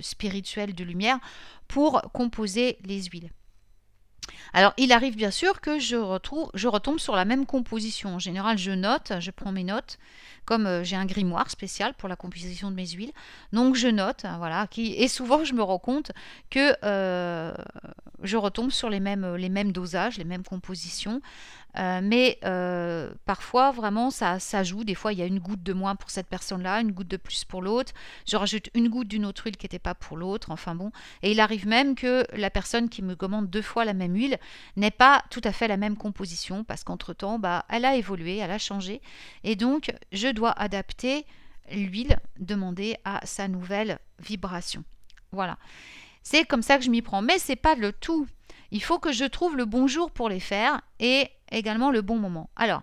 spirituelles 0.00 0.74
de 0.74 0.82
lumière 0.82 1.18
pour 1.66 2.00
composer 2.12 2.78
les 2.86 3.02
huiles. 3.02 3.30
Alors, 4.52 4.72
il 4.76 4.92
arrive 4.92 5.16
bien 5.16 5.30
sûr 5.30 5.60
que 5.60 5.78
je, 5.78 5.96
retrouve, 5.96 6.50
je 6.54 6.68
retombe 6.68 6.98
sur 6.98 7.16
la 7.16 7.24
même 7.24 7.46
composition. 7.46 8.14
En 8.14 8.18
général, 8.18 8.58
je 8.58 8.70
note, 8.70 9.12
je 9.20 9.30
prends 9.30 9.52
mes 9.52 9.64
notes, 9.64 9.98
comme 10.44 10.66
euh, 10.66 10.84
j'ai 10.84 10.96
un 10.96 11.06
grimoire 11.06 11.50
spécial 11.50 11.94
pour 11.94 12.08
la 12.08 12.16
composition 12.16 12.70
de 12.70 12.76
mes 12.76 12.86
huiles. 12.86 13.12
Donc, 13.52 13.74
je 13.74 13.88
note, 13.88 14.24
hein, 14.24 14.38
voilà. 14.38 14.66
Et 14.76 15.08
souvent, 15.08 15.44
je 15.44 15.54
me 15.54 15.62
rends 15.62 15.78
compte 15.78 16.12
que 16.50 16.74
euh, 16.84 17.52
je 18.22 18.36
retombe 18.36 18.70
sur 18.70 18.90
les 18.90 19.00
mêmes 19.00 19.72
dosages, 19.72 20.18
les 20.18 20.24
mêmes 20.24 20.44
compositions. 20.44 21.20
Euh, 21.76 22.00
mais 22.02 22.38
euh, 22.44 23.12
parfois, 23.24 23.70
vraiment, 23.70 24.10
ça, 24.10 24.38
ça 24.38 24.62
joue. 24.62 24.84
Des 24.84 24.94
fois, 24.94 25.12
il 25.12 25.18
y 25.18 25.22
a 25.22 25.26
une 25.26 25.38
goutte 25.38 25.62
de 25.62 25.72
moins 25.72 25.96
pour 25.96 26.10
cette 26.10 26.26
personne-là, 26.26 26.80
une 26.80 26.92
goutte 26.92 27.08
de 27.08 27.16
plus 27.16 27.44
pour 27.44 27.62
l'autre. 27.62 27.92
Je 28.26 28.36
rajoute 28.36 28.70
une 28.74 28.88
goutte 28.88 29.08
d'une 29.08 29.24
autre 29.24 29.44
huile 29.44 29.56
qui 29.56 29.66
n'était 29.66 29.78
pas 29.78 29.94
pour 29.94 30.16
l'autre. 30.16 30.50
Enfin 30.50 30.74
bon. 30.74 30.90
Et 31.22 31.30
il 31.30 31.40
arrive 31.40 31.66
même 31.66 31.94
que 31.94 32.26
la 32.32 32.50
personne 32.50 32.88
qui 32.88 33.02
me 33.02 33.14
commande 33.14 33.50
deux 33.50 33.62
fois 33.62 33.84
la 33.84 33.94
même 33.94 34.14
huile 34.14 34.38
n'ait 34.76 34.90
pas 34.90 35.22
tout 35.30 35.42
à 35.44 35.52
fait 35.52 35.68
la 35.68 35.76
même 35.76 35.96
composition 35.96 36.64
parce 36.64 36.84
qu'entre-temps, 36.84 37.38
bah, 37.38 37.64
elle 37.68 37.84
a 37.84 37.96
évolué, 37.96 38.38
elle 38.38 38.50
a 38.50 38.58
changé. 38.58 39.00
Et 39.44 39.56
donc, 39.56 39.92
je 40.12 40.28
dois 40.28 40.52
adapter 40.52 41.26
l'huile 41.70 42.18
demandée 42.38 42.96
à 43.04 43.20
sa 43.24 43.46
nouvelle 43.46 43.98
vibration. 44.20 44.82
Voilà. 45.32 45.58
C'est 46.22 46.44
comme 46.44 46.62
ça 46.62 46.78
que 46.78 46.84
je 46.84 46.90
m'y 46.90 47.02
prends. 47.02 47.22
Mais 47.22 47.38
c'est 47.38 47.56
pas 47.56 47.74
le 47.74 47.92
tout. 47.92 48.26
Il 48.70 48.82
faut 48.82 48.98
que 48.98 49.12
je 49.12 49.24
trouve 49.24 49.56
le 49.56 49.64
bon 49.64 49.86
jour 49.86 50.10
pour 50.10 50.28
les 50.28 50.40
faire 50.40 50.80
et 51.00 51.30
également 51.52 51.90
le 51.90 52.02
bon 52.02 52.16
moment. 52.16 52.50
Alors, 52.56 52.82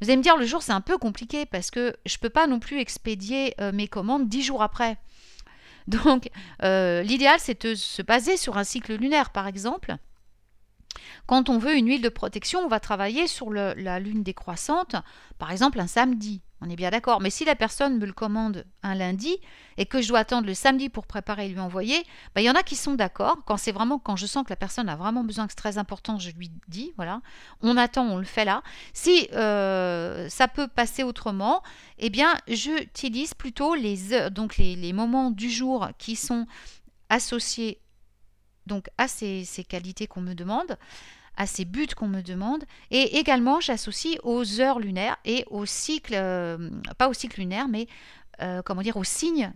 vous 0.00 0.08
allez 0.08 0.16
me 0.16 0.22
dire, 0.22 0.36
le 0.36 0.46
jour, 0.46 0.62
c'est 0.62 0.72
un 0.72 0.80
peu 0.80 0.98
compliqué 0.98 1.46
parce 1.46 1.70
que 1.70 1.96
je 2.04 2.16
ne 2.16 2.20
peux 2.20 2.30
pas 2.30 2.46
non 2.46 2.58
plus 2.58 2.78
expédier 2.78 3.54
euh, 3.60 3.72
mes 3.72 3.88
commandes 3.88 4.28
dix 4.28 4.42
jours 4.42 4.62
après. 4.62 4.98
Donc, 5.86 6.28
euh, 6.62 7.02
l'idéal, 7.02 7.38
c'est 7.38 7.66
de 7.66 7.74
se 7.74 8.02
baser 8.02 8.36
sur 8.36 8.58
un 8.58 8.64
cycle 8.64 8.94
lunaire, 8.94 9.30
par 9.30 9.46
exemple. 9.46 9.96
Quand 11.26 11.48
on 11.48 11.58
veut 11.58 11.76
une 11.76 11.88
huile 11.88 12.02
de 12.02 12.08
protection, 12.08 12.60
on 12.60 12.68
va 12.68 12.80
travailler 12.80 13.26
sur 13.26 13.52
la 13.52 14.00
lune 14.00 14.22
décroissante, 14.22 14.96
par 15.38 15.50
exemple 15.50 15.78
un 15.80 15.86
samedi. 15.86 16.40
On 16.62 16.70
est 16.70 16.76
bien 16.76 16.90
d'accord. 16.90 17.20
Mais 17.20 17.30
si 17.30 17.44
la 17.44 17.54
personne 17.54 17.98
me 17.98 18.06
le 18.06 18.12
commande 18.12 18.64
un 18.82 18.94
lundi 18.94 19.36
et 19.76 19.84
que 19.84 20.00
je 20.00 20.08
dois 20.08 20.20
attendre 20.20 20.46
le 20.46 20.54
samedi 20.54 20.88
pour 20.88 21.06
préparer 21.06 21.46
et 21.46 21.48
lui 21.50 21.60
envoyer, 21.60 22.02
bah, 22.34 22.40
il 22.40 22.44
y 22.44 22.50
en 22.50 22.54
a 22.54 22.62
qui 22.62 22.76
sont 22.76 22.94
d'accord. 22.94 23.36
Quand 23.44 23.58
c'est 23.58 23.72
vraiment, 23.72 23.98
quand 23.98 24.16
je 24.16 24.26
sens 24.26 24.44
que 24.44 24.50
la 24.50 24.56
personne 24.56 24.88
a 24.88 24.96
vraiment 24.96 25.22
besoin 25.22 25.46
que 25.46 25.52
c'est 25.52 25.56
très 25.56 25.76
important, 25.76 26.18
je 26.18 26.30
lui 26.30 26.50
dis, 26.68 26.92
voilà, 26.96 27.20
on 27.60 27.76
attend, 27.76 28.06
on 28.06 28.16
le 28.16 28.24
fait 28.24 28.44
là. 28.44 28.62
Si 28.94 29.28
euh, 29.32 30.28
ça 30.30 30.48
peut 30.48 30.68
passer 30.68 31.02
autrement, 31.02 31.62
eh 31.98 32.08
bien, 32.08 32.34
j'utilise 32.48 33.34
plutôt 33.34 33.74
les 33.74 34.12
heures, 34.12 34.30
donc 34.30 34.56
les, 34.56 34.92
moments 34.92 35.30
du 35.30 35.50
jour 35.50 35.88
qui 35.98 36.16
sont 36.16 36.46
associés 37.10 37.80
donc 38.66 38.88
à 38.98 39.08
ces 39.08 39.44
qualités 39.68 40.06
qu'on 40.06 40.20
me 40.20 40.34
demande 40.34 40.76
à 41.36 41.46
ces 41.46 41.64
buts 41.64 41.88
qu'on 41.94 42.08
me 42.08 42.22
demande. 42.22 42.64
Et 42.90 43.18
également, 43.18 43.60
j'associe 43.60 44.18
aux 44.22 44.60
heures 44.60 44.78
lunaires 44.78 45.16
et 45.24 45.44
au 45.50 45.66
cycle, 45.66 46.14
euh, 46.14 46.70
pas 46.98 47.08
au 47.08 47.12
cycle 47.12 47.40
lunaire, 47.40 47.68
mais 47.68 47.86
euh, 48.42 48.62
comment 48.64 48.82
dire, 48.82 48.96
aux 48.96 49.04
signes 49.04 49.52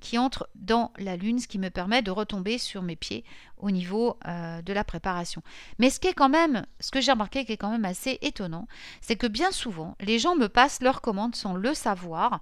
qui 0.00 0.18
entrent 0.18 0.48
dans 0.56 0.92
la 0.98 1.16
lune, 1.16 1.38
ce 1.38 1.46
qui 1.46 1.60
me 1.60 1.70
permet 1.70 2.02
de 2.02 2.10
retomber 2.10 2.58
sur 2.58 2.82
mes 2.82 2.96
pieds 2.96 3.24
au 3.56 3.70
niveau 3.70 4.18
euh, 4.26 4.60
de 4.60 4.72
la 4.72 4.82
préparation. 4.82 5.42
Mais 5.78 5.90
ce 5.90 6.00
qui 6.00 6.08
est 6.08 6.12
quand 6.12 6.28
même, 6.28 6.66
ce 6.80 6.90
que 6.90 7.00
j'ai 7.00 7.12
remarqué 7.12 7.44
qui 7.44 7.52
est 7.52 7.56
quand 7.56 7.70
même 7.70 7.84
assez 7.84 8.18
étonnant, 8.20 8.66
c'est 9.00 9.14
que 9.14 9.28
bien 9.28 9.52
souvent, 9.52 9.96
les 10.00 10.18
gens 10.18 10.34
me 10.34 10.48
passent 10.48 10.82
leurs 10.82 11.02
commandes 11.02 11.36
sans 11.36 11.54
le 11.54 11.72
savoir, 11.72 12.40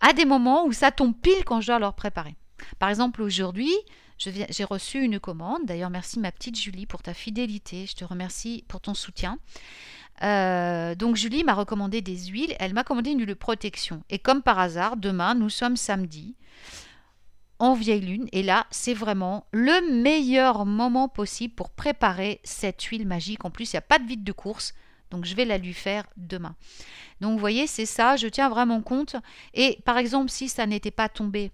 à 0.00 0.14
des 0.14 0.24
moments 0.24 0.64
où 0.64 0.72
ça 0.72 0.90
tombe 0.90 1.14
pile 1.14 1.44
quand 1.44 1.60
je 1.60 1.66
dois 1.66 1.78
leur 1.78 1.92
préparer. 1.92 2.34
Par 2.78 2.88
exemple, 2.88 3.20
aujourd'hui, 3.20 3.74
j'ai 4.50 4.64
reçu 4.64 5.02
une 5.02 5.18
commande. 5.18 5.64
D'ailleurs, 5.64 5.90
merci 5.90 6.18
ma 6.18 6.32
petite 6.32 6.58
Julie 6.58 6.86
pour 6.86 7.02
ta 7.02 7.14
fidélité. 7.14 7.86
Je 7.86 7.94
te 7.94 8.04
remercie 8.04 8.64
pour 8.68 8.80
ton 8.80 8.94
soutien. 8.94 9.38
Euh, 10.22 10.94
donc 10.94 11.16
Julie 11.16 11.42
m'a 11.42 11.54
recommandé 11.54 12.00
des 12.00 12.26
huiles, 12.26 12.54
elle 12.60 12.74
m'a 12.74 12.84
commandé 12.84 13.10
une 13.10 13.20
huile 13.20 13.36
protection. 13.36 14.02
Et 14.10 14.18
comme 14.18 14.42
par 14.42 14.58
hasard, 14.58 14.96
demain, 14.96 15.34
nous 15.34 15.50
sommes 15.50 15.76
samedi, 15.76 16.36
en 17.58 17.74
vieille 17.74 18.00
lune, 18.00 18.28
et 18.32 18.42
là, 18.42 18.66
c'est 18.70 18.94
vraiment 18.94 19.46
le 19.52 20.02
meilleur 20.02 20.66
moment 20.66 21.08
possible 21.08 21.54
pour 21.54 21.70
préparer 21.70 22.40
cette 22.44 22.82
huile 22.82 23.06
magique. 23.06 23.44
En 23.44 23.50
plus, 23.50 23.72
il 23.72 23.76
n'y 23.76 23.78
a 23.78 23.82
pas 23.82 23.98
de 23.98 24.06
vide 24.06 24.24
de 24.24 24.32
course, 24.32 24.74
donc 25.10 25.24
je 25.24 25.34
vais 25.34 25.44
la 25.44 25.58
lui 25.58 25.74
faire 25.74 26.04
demain. 26.16 26.54
Donc 27.20 27.32
vous 27.32 27.38
voyez, 27.38 27.66
c'est 27.66 27.86
ça, 27.86 28.16
je 28.16 28.28
tiens 28.28 28.48
vraiment 28.48 28.82
compte. 28.82 29.16
Et 29.54 29.78
par 29.84 29.98
exemple, 29.98 30.30
si 30.30 30.48
ça 30.48 30.66
n'était 30.66 30.90
pas 30.90 31.08
tombé 31.08 31.52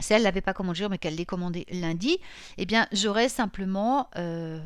si 0.00 0.12
elle 0.12 0.20
ne 0.20 0.24
l'avait 0.24 0.40
pas 0.40 0.54
commandé 0.54 0.88
mais 0.88 0.98
qu'elle 0.98 1.16
l'ait 1.16 1.26
commandé 1.26 1.66
lundi, 1.70 2.18
eh 2.58 2.66
bien 2.66 2.86
j'aurais 2.92 3.28
simplement 3.28 4.08
euh, 4.16 4.60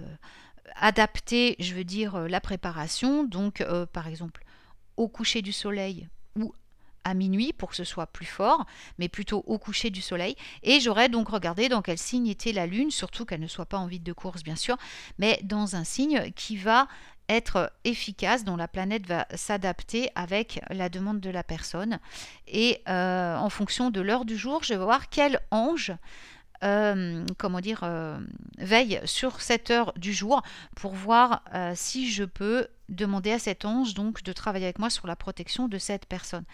adapté, 0.76 1.56
je 1.58 1.74
veux 1.74 1.84
dire, 1.84 2.14
euh, 2.16 2.28
la 2.28 2.40
préparation, 2.40 3.24
donc 3.24 3.60
euh, 3.60 3.86
par 3.86 4.06
exemple 4.06 4.44
au 4.96 5.08
coucher 5.08 5.42
du 5.42 5.52
soleil 5.52 6.08
ou 6.36 6.52
à 7.04 7.14
minuit 7.14 7.52
pour 7.52 7.70
que 7.70 7.76
ce 7.76 7.84
soit 7.84 8.06
plus 8.08 8.26
fort, 8.26 8.66
mais 8.98 9.08
plutôt 9.08 9.44
au 9.46 9.58
coucher 9.58 9.90
du 9.90 10.02
soleil. 10.02 10.34
Et 10.62 10.80
j'aurais 10.80 11.08
donc 11.08 11.28
regardé 11.28 11.68
dans 11.68 11.82
quel 11.82 11.98
signe 11.98 12.26
était 12.26 12.52
la 12.52 12.66
Lune, 12.66 12.90
surtout 12.90 13.24
qu'elle 13.24 13.40
ne 13.40 13.46
soit 13.46 13.66
pas 13.66 13.78
en 13.78 13.86
vide 13.86 14.02
de 14.02 14.12
course 14.12 14.42
bien 14.42 14.56
sûr, 14.56 14.76
mais 15.18 15.40
dans 15.44 15.76
un 15.76 15.84
signe 15.84 16.32
qui 16.32 16.56
va 16.56 16.88
être 17.28 17.72
efficace, 17.84 18.44
dont 18.44 18.56
la 18.56 18.68
planète 18.68 19.06
va 19.06 19.26
s'adapter 19.34 20.10
avec 20.14 20.60
la 20.70 20.88
demande 20.88 21.20
de 21.20 21.30
la 21.30 21.42
personne. 21.42 21.98
Et 22.46 22.82
euh, 22.88 23.36
en 23.36 23.50
fonction 23.50 23.90
de 23.90 24.00
l'heure 24.00 24.24
du 24.24 24.36
jour, 24.36 24.62
je 24.62 24.74
vais 24.74 24.82
voir 24.82 25.08
quel 25.08 25.40
ange 25.50 25.92
euh, 26.64 27.24
comment 27.36 27.60
dire, 27.60 27.82
euh, 27.84 28.18
veille 28.58 29.00
sur 29.04 29.40
cette 29.40 29.70
heure 29.70 29.92
du 29.94 30.12
jour 30.12 30.42
pour 30.74 30.92
voir 30.92 31.44
si 31.74 32.10
je 32.10 32.24
peux 32.24 32.66
demander 32.88 33.30
à 33.30 33.38
cet 33.38 33.64
ange 33.64 33.94
donc 33.94 34.24
de 34.24 34.32
travailler 34.32 34.64
avec 34.64 34.80
moi 34.80 34.90
sur 34.90 35.06
la 35.06 35.14
protection 35.14 35.68
de 35.68 35.78
cette 35.78 36.06
personne. 36.06 36.44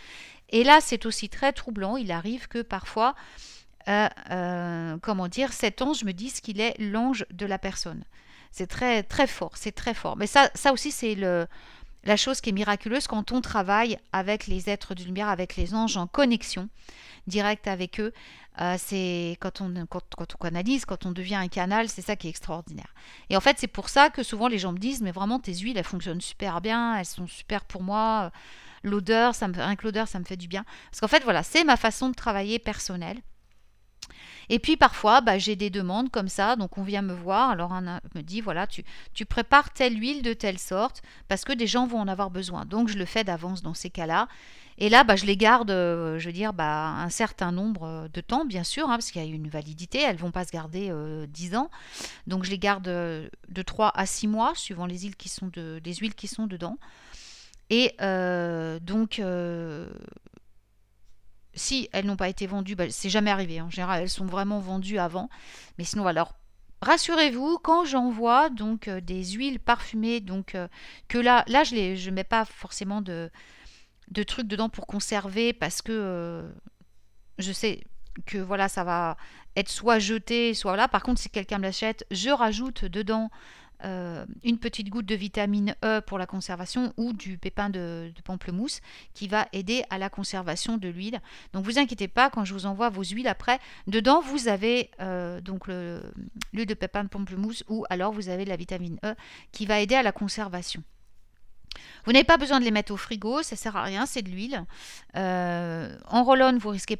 Et 0.50 0.62
là, 0.62 0.80
c'est 0.82 1.06
aussi 1.06 1.30
très 1.30 1.52
troublant. 1.52 1.96
Il 1.96 2.12
arrive 2.12 2.48
que 2.48 2.60
parfois, 2.60 3.14
comment 3.86 5.28
dire, 5.28 5.54
cet 5.54 5.80
ange 5.80 6.04
me 6.04 6.12
dise 6.12 6.40
qu'il 6.40 6.60
est 6.60 6.78
l'ange 6.78 7.24
de 7.30 7.46
la 7.46 7.58
personne. 7.58 8.04
C'est 8.56 8.68
très, 8.68 9.26
fort, 9.26 9.50
c'est 9.56 9.72
très 9.72 9.94
fort. 9.94 10.16
Mais 10.16 10.28
ça, 10.28 10.48
aussi, 10.72 10.92
c'est 10.92 11.16
le, 11.16 11.48
la 12.04 12.16
chose 12.16 12.40
qui 12.40 12.50
est 12.50 12.52
miraculeuse 12.52 13.08
quand 13.08 13.32
on 13.32 13.40
travaille 13.40 13.98
avec 14.12 14.46
les 14.46 14.70
êtres 14.70 14.94
de 14.94 15.02
lumière, 15.02 15.28
avec 15.28 15.56
les 15.56 15.74
anges 15.74 15.96
en 15.96 16.06
connexion 16.06 16.68
directe 17.26 17.66
avec 17.66 17.98
eux. 17.98 18.12
Euh, 18.60 18.76
c'est 18.78 19.36
quand 19.40 19.60
on, 19.60 19.74
analyse, 20.42 20.84
quand 20.84 21.04
on 21.04 21.10
devient 21.10 21.34
un 21.34 21.48
canal, 21.48 21.88
c'est 21.88 22.00
ça 22.00 22.14
qui 22.14 22.28
est 22.28 22.30
extraordinaire. 22.30 22.94
Et 23.28 23.36
en 23.36 23.40
fait, 23.40 23.56
c'est 23.58 23.66
pour 23.66 23.88
ça 23.88 24.08
que 24.08 24.22
souvent 24.22 24.46
les 24.46 24.58
gens 24.58 24.70
me 24.70 24.78
disent, 24.78 25.02
mais 25.02 25.10
vraiment 25.10 25.40
tes 25.40 25.54
huiles, 25.54 25.76
elles 25.76 25.82
fonctionnent 25.82 26.20
super 26.20 26.60
bien, 26.60 26.96
elles 26.96 27.06
sont 27.06 27.26
super 27.26 27.64
pour 27.64 27.82
moi. 27.82 28.30
L'odeur, 28.84 29.34
ça 29.34 29.48
me, 29.48 29.54
rien 29.54 29.74
que 29.74 29.82
l'odeur, 29.82 30.06
ça 30.06 30.20
me 30.20 30.24
fait 30.24 30.36
du 30.36 30.46
bien. 30.46 30.64
Parce 30.92 31.00
qu'en 31.00 31.08
fait, 31.08 31.24
voilà, 31.24 31.42
c'est 31.42 31.64
ma 31.64 31.76
façon 31.76 32.08
de 32.08 32.14
travailler 32.14 32.60
personnelle. 32.60 33.20
Et 34.48 34.58
puis 34.58 34.76
parfois, 34.76 35.20
bah, 35.20 35.38
j'ai 35.38 35.56
des 35.56 35.70
demandes 35.70 36.10
comme 36.10 36.28
ça, 36.28 36.56
donc 36.56 36.78
on 36.78 36.82
vient 36.82 37.02
me 37.02 37.14
voir, 37.14 37.50
alors 37.50 37.70
on 37.72 37.80
me 38.18 38.22
dit, 38.22 38.40
voilà, 38.40 38.66
tu, 38.66 38.84
tu 39.12 39.24
prépares 39.24 39.72
telle 39.72 39.98
huile 39.98 40.22
de 40.22 40.32
telle 40.32 40.58
sorte, 40.58 41.02
parce 41.28 41.44
que 41.44 41.52
des 41.52 41.66
gens 41.66 41.86
vont 41.86 42.00
en 42.00 42.08
avoir 42.08 42.30
besoin. 42.30 42.64
Donc 42.64 42.88
je 42.88 42.98
le 42.98 43.04
fais 43.04 43.24
d'avance 43.24 43.62
dans 43.62 43.74
ces 43.74 43.90
cas-là. 43.90 44.28
Et 44.76 44.88
là, 44.88 45.04
bah, 45.04 45.14
je 45.14 45.24
les 45.24 45.36
garde, 45.36 45.70
euh, 45.70 46.18
je 46.18 46.26
veux 46.26 46.32
dire, 46.32 46.52
bah, 46.52 46.88
un 46.88 47.08
certain 47.08 47.52
nombre 47.52 48.08
de 48.12 48.20
temps, 48.20 48.44
bien 48.44 48.64
sûr, 48.64 48.86
hein, 48.90 48.96
parce 48.96 49.12
qu'il 49.12 49.24
y 49.24 49.24
a 49.24 49.28
une 49.28 49.48
validité, 49.48 50.00
elles 50.00 50.16
ne 50.16 50.20
vont 50.20 50.32
pas 50.32 50.44
se 50.44 50.50
garder 50.50 50.88
euh, 50.90 51.26
10 51.28 51.54
ans. 51.54 51.70
Donc 52.26 52.44
je 52.44 52.50
les 52.50 52.58
garde 52.58 52.88
euh, 52.88 53.28
de 53.48 53.62
3 53.62 53.92
à 53.94 54.06
6 54.06 54.26
mois, 54.26 54.52
suivant 54.56 54.86
les 54.86 54.98
huiles 54.98 55.16
qui 55.16 55.28
sont, 55.28 55.48
de, 55.52 55.80
les 55.84 55.94
huiles 55.94 56.14
qui 56.14 56.26
sont 56.26 56.46
dedans. 56.46 56.76
Et 57.70 57.94
euh, 58.00 58.78
donc, 58.80 59.22
si 61.54 61.88
elles 61.92 62.06
n'ont 62.06 62.16
pas 62.16 62.28
été 62.28 62.46
vendues, 62.46 62.76
bah, 62.76 62.90
c'est 62.90 63.10
jamais 63.10 63.30
arrivé. 63.30 63.60
En 63.60 63.70
général, 63.70 64.02
elles 64.02 64.10
sont 64.10 64.26
vraiment 64.26 64.60
vendues 64.60 64.98
avant. 64.98 65.28
Mais 65.78 65.84
sinon, 65.84 66.06
alors 66.06 66.34
rassurez-vous, 66.82 67.58
quand 67.62 67.84
j'envoie 67.84 68.50
donc 68.50 68.88
euh, 68.88 69.00
des 69.00 69.24
huiles 69.24 69.58
parfumées, 69.58 70.20
donc 70.20 70.54
euh, 70.54 70.68
que 71.08 71.18
là, 71.18 71.44
là 71.48 71.64
je 71.64 71.74
ne 71.74 72.14
mets 72.14 72.24
pas 72.24 72.44
forcément 72.44 73.00
de, 73.00 73.30
de 74.10 74.22
trucs 74.22 74.46
dedans 74.46 74.68
pour 74.68 74.86
conserver 74.86 75.52
parce 75.52 75.82
que 75.82 75.92
euh, 75.92 76.48
je 77.38 77.52
sais 77.52 77.84
que 78.26 78.38
voilà, 78.38 78.68
ça 78.68 78.84
va 78.84 79.16
être 79.56 79.68
soit 79.68 79.98
jeté, 79.98 80.54
soit 80.54 80.76
là. 80.76 80.86
Par 80.88 81.02
contre, 81.02 81.20
si 81.20 81.30
quelqu'un 81.30 81.58
me 81.58 81.64
l'achète, 81.64 82.06
je 82.10 82.30
rajoute 82.30 82.84
dedans 82.84 83.30
euh, 83.84 84.24
une 84.42 84.58
petite 84.58 84.88
goutte 84.88 85.06
de 85.06 85.14
vitamine 85.14 85.74
E 85.84 86.00
pour 86.00 86.18
la 86.18 86.26
conservation 86.26 86.92
ou 86.96 87.12
du 87.12 87.38
pépin 87.38 87.70
de, 87.70 88.12
pamplemousse 88.24 88.80
qui 89.12 89.28
va 89.28 89.46
aider 89.52 89.84
à 89.90 89.98
la 89.98 90.08
conservation 90.08 90.78
de 90.78 90.88
l'huile. 90.88 91.20
Donc 91.52 91.64
vous 91.64 91.78
inquiétez 91.78 92.08
pas 92.08 92.30
quand 92.30 92.44
je 92.44 92.54
vous 92.54 92.66
envoie 92.66 92.88
vos 92.88 93.04
huiles 93.04 93.28
après, 93.28 93.58
dedans 93.86 94.20
vous 94.20 94.48
avez 94.48 94.90
euh, 95.00 95.40
donc 95.40 95.68
l'huile 95.68 96.66
de 96.66 96.74
pépin 96.74 97.04
de 97.04 97.08
pamplemousse 97.08 97.64
ou 97.68 97.84
alors 97.90 98.12
vous 98.12 98.28
avez 98.28 98.44
la 98.44 98.56
vitamine 98.56 98.98
E 99.04 99.14
qui 99.52 99.66
va 99.66 99.80
aider 99.80 99.94
à 99.94 100.02
la 100.02 100.12
conservation. 100.12 100.82
Vous 102.04 102.12
n'avez 102.12 102.24
pas 102.24 102.36
besoin 102.36 102.60
de 102.60 102.64
les 102.64 102.70
mettre 102.70 102.92
au 102.92 102.96
frigo, 102.96 103.42
ça 103.42 103.56
sert 103.56 103.76
à 103.76 103.82
rien, 103.82 104.06
c'est 104.06 104.22
de 104.22 104.30
l'huile. 104.30 104.64
Euh, 105.16 105.96
en 106.06 106.22
roll 106.24 106.58
vous 106.58 106.68
risquez 106.68 106.96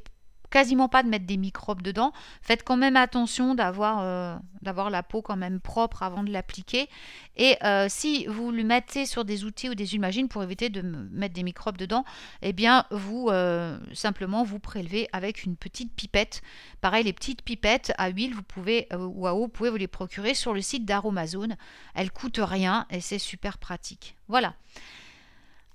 quasiment 0.55 0.89
pas 0.89 1.03
de 1.03 1.09
mettre 1.09 1.27
des 1.27 1.37
microbes 1.37 1.83
dedans. 1.83 2.13
Faites 2.41 2.63
quand 2.63 2.77
même 2.77 2.95
attention 2.95 3.57
d'avoir 3.57 4.03
euh, 4.03 4.37
la 4.63 5.03
peau 5.03 5.21
quand 5.21 5.37
même 5.37 5.59
propre 5.59 6.05
avant 6.05 6.23
de 6.23 6.31
l'appliquer. 6.31 6.89
Et 7.37 7.57
euh, 7.65 7.87
si 7.89 8.27
vous 8.27 8.53
le 8.53 8.63
mettez 8.63 9.05
sur 9.05 9.25
des 9.25 9.45
outils 9.45 9.69
ou 9.69 9.75
des 9.75 9.97
imagines 9.97 10.29
pour 10.29 10.45
éviter 10.45 10.69
de 10.69 10.81
mettre 10.81 11.35
des 11.35 11.43
microbes 11.43 11.77
dedans, 11.77 12.05
eh 12.41 12.53
bien 12.53 12.87
vous 12.93 13.31
euh, 13.31 13.77
simplement 13.95 14.45
vous 14.45 14.61
prélevez 14.61 15.09
avec 15.13 15.43
une 15.43 15.57
petite 15.57 15.93
pipette. 15.93 16.41
Pareil, 16.81 17.03
les 17.03 17.13
petites 17.13 17.43
pipettes 17.43 17.93
à 17.99 18.11
huile, 18.11 18.33
vous 18.33 18.45
pouvez 18.45 18.87
ou 18.97 19.27
à 19.27 19.35
eau, 19.35 19.41
vous 19.41 19.49
pouvez 19.49 19.71
vous 19.71 19.77
les 19.77 19.89
procurer 19.89 20.35
sur 20.35 20.55
le 20.55 20.61
site 20.61 20.85
d'Aromazone. 20.85 21.57
Elles 21.97 22.13
coûtent 22.13 22.41
rien 22.41 22.87
et 22.91 23.01
c'est 23.01 23.19
super 23.19 23.59
pratique. 23.59 24.15
Voilà. 24.29 24.55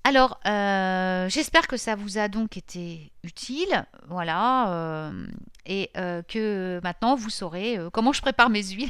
Alors, 0.04 0.40
euh, 0.48 1.30
j'espère 1.30 1.68
que 1.68 1.78
ça 1.78 1.96
vous 1.96 2.18
a 2.18 2.30
donc 2.30 2.58
été 2.58 3.12
utile, 3.24 3.86
voilà, 4.08 4.72
euh, 4.72 5.28
et 5.66 5.92
euh, 5.98 6.22
que 6.24 6.80
maintenant 6.84 7.16
vous 7.16 7.30
saurez 7.30 7.78
comment 7.92 8.14
je 8.14 8.22
prépare 8.22 8.50
mes 8.50 8.64
huiles, 8.64 8.90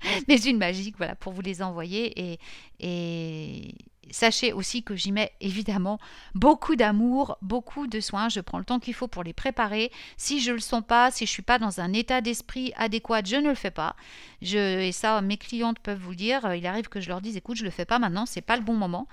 mes 0.28 0.38
huiles 0.38 0.56
magiques, 0.56 0.96
voilà, 0.96 1.14
pour 1.16 1.32
vous 1.32 1.42
les 1.42 1.62
envoyer. 1.62 2.38
Et, 2.80 3.74
sachez 4.12 4.52
aussi 4.52 4.84
que 4.84 4.94
j'y 4.94 5.10
mets 5.10 5.32
évidemment 5.40 5.98
beaucoup 6.36 6.76
d'amour, 6.76 7.38
beaucoup 7.42 7.88
de 7.88 7.98
soins. 7.98 8.28
Je 8.28 8.38
prends 8.38 8.58
le 8.58 8.64
temps 8.64 8.78
qu'il 8.78 8.94
faut 8.94 9.08
pour 9.08 9.24
les 9.24 9.32
préparer. 9.32 9.90
Si 10.16 10.38
je 10.40 10.50
ne 10.50 10.54
le 10.54 10.60
sens 10.60 10.84
pas, 10.86 11.10
si 11.10 11.26
je 11.26 11.30
ne 11.30 11.32
suis 11.32 11.42
pas 11.42 11.58
dans 11.58 11.80
un 11.80 11.92
état 11.92 12.20
d'esprit 12.20 12.72
adéquat, 12.76 13.22
je 13.24 13.34
ne 13.34 13.48
le 13.48 13.56
fais 13.56 13.72
pas. 13.72 13.96
Et 14.42 14.92
ça, 14.92 15.20
mes 15.22 15.36
clientes 15.36 15.80
peuvent 15.80 15.98
vous 15.98 16.10
le 16.10 16.16
dire. 16.16 16.54
Il 16.54 16.64
arrive 16.68 16.88
que 16.88 17.00
je 17.00 17.08
leur 17.08 17.20
dise, 17.20 17.36
écoute, 17.36 17.56
je 17.56 17.62
ne 17.62 17.66
le 17.66 17.72
fais 17.72 17.84
pas 17.84 17.98
maintenant, 17.98 18.26
c'est 18.26 18.42
pas 18.42 18.56
le 18.56 18.62
bon 18.62 18.74
moment 18.74 19.08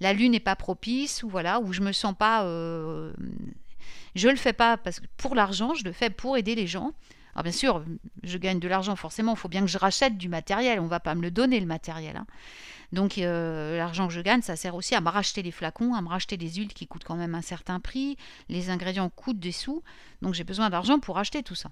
la 0.00 0.12
lune 0.12 0.32
n'est 0.32 0.40
pas 0.40 0.56
propice 0.56 1.22
ou 1.22 1.28
voilà 1.28 1.60
où 1.60 1.72
je 1.72 1.80
me 1.80 1.92
sens 1.92 2.14
pas 2.16 2.44
euh, 2.44 3.12
je 4.14 4.28
le 4.28 4.36
fais 4.36 4.52
pas 4.52 4.76
parce 4.76 5.00
que 5.00 5.06
pour 5.16 5.34
l'argent 5.34 5.74
je 5.74 5.84
le 5.84 5.92
fais 5.92 6.10
pour 6.10 6.36
aider 6.36 6.54
les 6.54 6.66
gens 6.66 6.92
alors 7.34 7.44
bien 7.44 7.52
sûr 7.52 7.84
je 8.22 8.38
gagne 8.38 8.58
de 8.58 8.68
l'argent 8.68 8.96
forcément 8.96 9.32
il 9.34 9.38
faut 9.38 9.48
bien 9.48 9.60
que 9.60 9.66
je 9.66 9.78
rachète 9.78 10.16
du 10.16 10.28
matériel 10.28 10.80
on 10.80 10.86
va 10.86 11.00
pas 11.00 11.14
me 11.14 11.22
le 11.22 11.30
donner 11.30 11.60
le 11.60 11.66
matériel 11.66 12.16
hein. 12.16 12.26
donc 12.92 13.18
euh, 13.18 13.76
l'argent 13.76 14.08
que 14.08 14.14
je 14.14 14.20
gagne 14.20 14.42
ça 14.42 14.56
sert 14.56 14.74
aussi 14.74 14.94
à 14.94 15.00
me 15.00 15.08
racheter 15.08 15.42
les 15.42 15.52
flacons 15.52 15.94
à 15.94 16.02
me 16.02 16.08
racheter 16.08 16.36
des 16.36 16.50
huiles 16.50 16.72
qui 16.72 16.86
coûtent 16.86 17.04
quand 17.04 17.16
même 17.16 17.34
un 17.34 17.42
certain 17.42 17.80
prix 17.80 18.16
les 18.48 18.70
ingrédients 18.70 19.10
coûtent 19.10 19.40
des 19.40 19.52
sous 19.52 19.82
donc 20.22 20.34
j'ai 20.34 20.44
besoin 20.44 20.70
d'argent 20.70 20.98
pour 20.98 21.18
acheter 21.18 21.42
tout 21.42 21.54
ça 21.54 21.70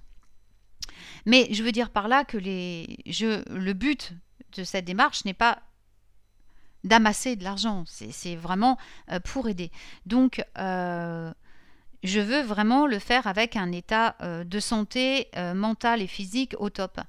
mais 1.25 1.47
je 1.51 1.63
veux 1.63 1.71
dire 1.71 1.89
par 1.89 2.07
là 2.07 2.25
que 2.25 2.37
le 2.37 3.73
but 3.73 4.13
de 4.55 4.63
cette 4.63 4.85
démarche 4.85 5.25
n'est 5.25 5.33
pas 5.33 5.61
d'amasser 6.85 7.35
de 7.35 7.43
l'argent. 7.43 7.83
C'est 7.87 8.35
vraiment 8.35 8.77
euh, 9.11 9.19
pour 9.19 9.49
aider. 9.49 9.71
Donc, 10.05 10.41
euh, 10.57 11.33
je 12.03 12.19
veux 12.19 12.41
vraiment 12.41 12.85
le 12.85 12.99
faire 12.99 13.25
avec 13.25 13.55
un 13.55 13.71
état 13.71 14.15
euh, 14.21 14.43
de 14.43 14.59
santé 14.59 15.27
mentale 15.55 16.03
et 16.03 16.07
physique 16.07 16.55
au 16.59 16.69
top. 16.69 17.01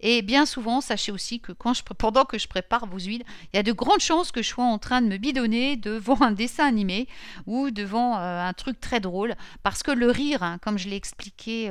Et 0.00 0.20
bien 0.20 0.44
souvent, 0.44 0.82
sachez 0.82 1.10
aussi 1.10 1.40
que 1.40 1.52
pendant 1.52 2.26
que 2.26 2.38
je 2.38 2.46
prépare 2.46 2.86
vos 2.86 2.98
huiles, 2.98 3.24
il 3.52 3.56
y 3.56 3.58
a 3.58 3.62
de 3.62 3.72
grandes 3.72 4.00
chances 4.00 4.30
que 4.30 4.42
je 4.42 4.48
sois 4.48 4.64
en 4.64 4.78
train 4.78 5.00
de 5.00 5.06
me 5.06 5.16
bidonner 5.16 5.76
devant 5.76 6.20
un 6.20 6.32
dessin 6.32 6.66
animé 6.66 7.08
ou 7.46 7.70
devant 7.70 8.16
un 8.16 8.52
truc 8.52 8.78
très 8.78 9.00
drôle. 9.00 9.34
Parce 9.62 9.82
que 9.82 9.90
le 9.90 10.10
rire, 10.10 10.42
hein, 10.42 10.58
comme 10.58 10.76
je 10.76 10.88
l'ai 10.88 10.96
expliqué 10.96 11.70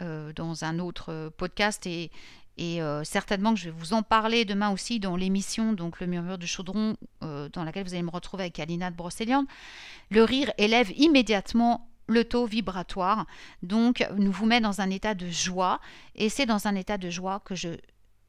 dans 0.00 0.64
un 0.64 0.78
autre 0.80 1.32
podcast 1.38 1.86
et, 1.86 2.10
et 2.56 2.80
euh, 2.80 3.02
certainement 3.04 3.54
que 3.54 3.60
je 3.60 3.66
vais 3.66 3.76
vous 3.76 3.92
en 3.92 4.02
parler 4.02 4.44
demain 4.44 4.70
aussi 4.70 5.00
dans 5.00 5.16
l'émission, 5.16 5.72
donc 5.72 6.00
le 6.00 6.06
murmure 6.06 6.38
du 6.38 6.46
chaudron, 6.46 6.96
euh, 7.22 7.48
dans 7.52 7.64
laquelle 7.64 7.84
vous 7.84 7.94
allez 7.94 8.02
me 8.02 8.10
retrouver 8.10 8.44
avec 8.44 8.58
Alina 8.60 8.90
de 8.90 8.96
Brocéliande. 8.96 9.46
Le 10.10 10.22
rire 10.22 10.52
élève 10.58 10.92
immédiatement 10.96 11.88
le 12.06 12.24
taux 12.24 12.46
vibratoire, 12.46 13.26
donc 13.62 14.06
nous 14.16 14.30
vous 14.30 14.46
met 14.46 14.60
dans 14.60 14.80
un 14.80 14.90
état 14.90 15.14
de 15.14 15.28
joie, 15.28 15.80
et 16.14 16.28
c'est 16.28 16.46
dans 16.46 16.66
un 16.66 16.74
état 16.74 16.98
de 16.98 17.08
joie 17.08 17.40
que 17.40 17.54
je 17.54 17.70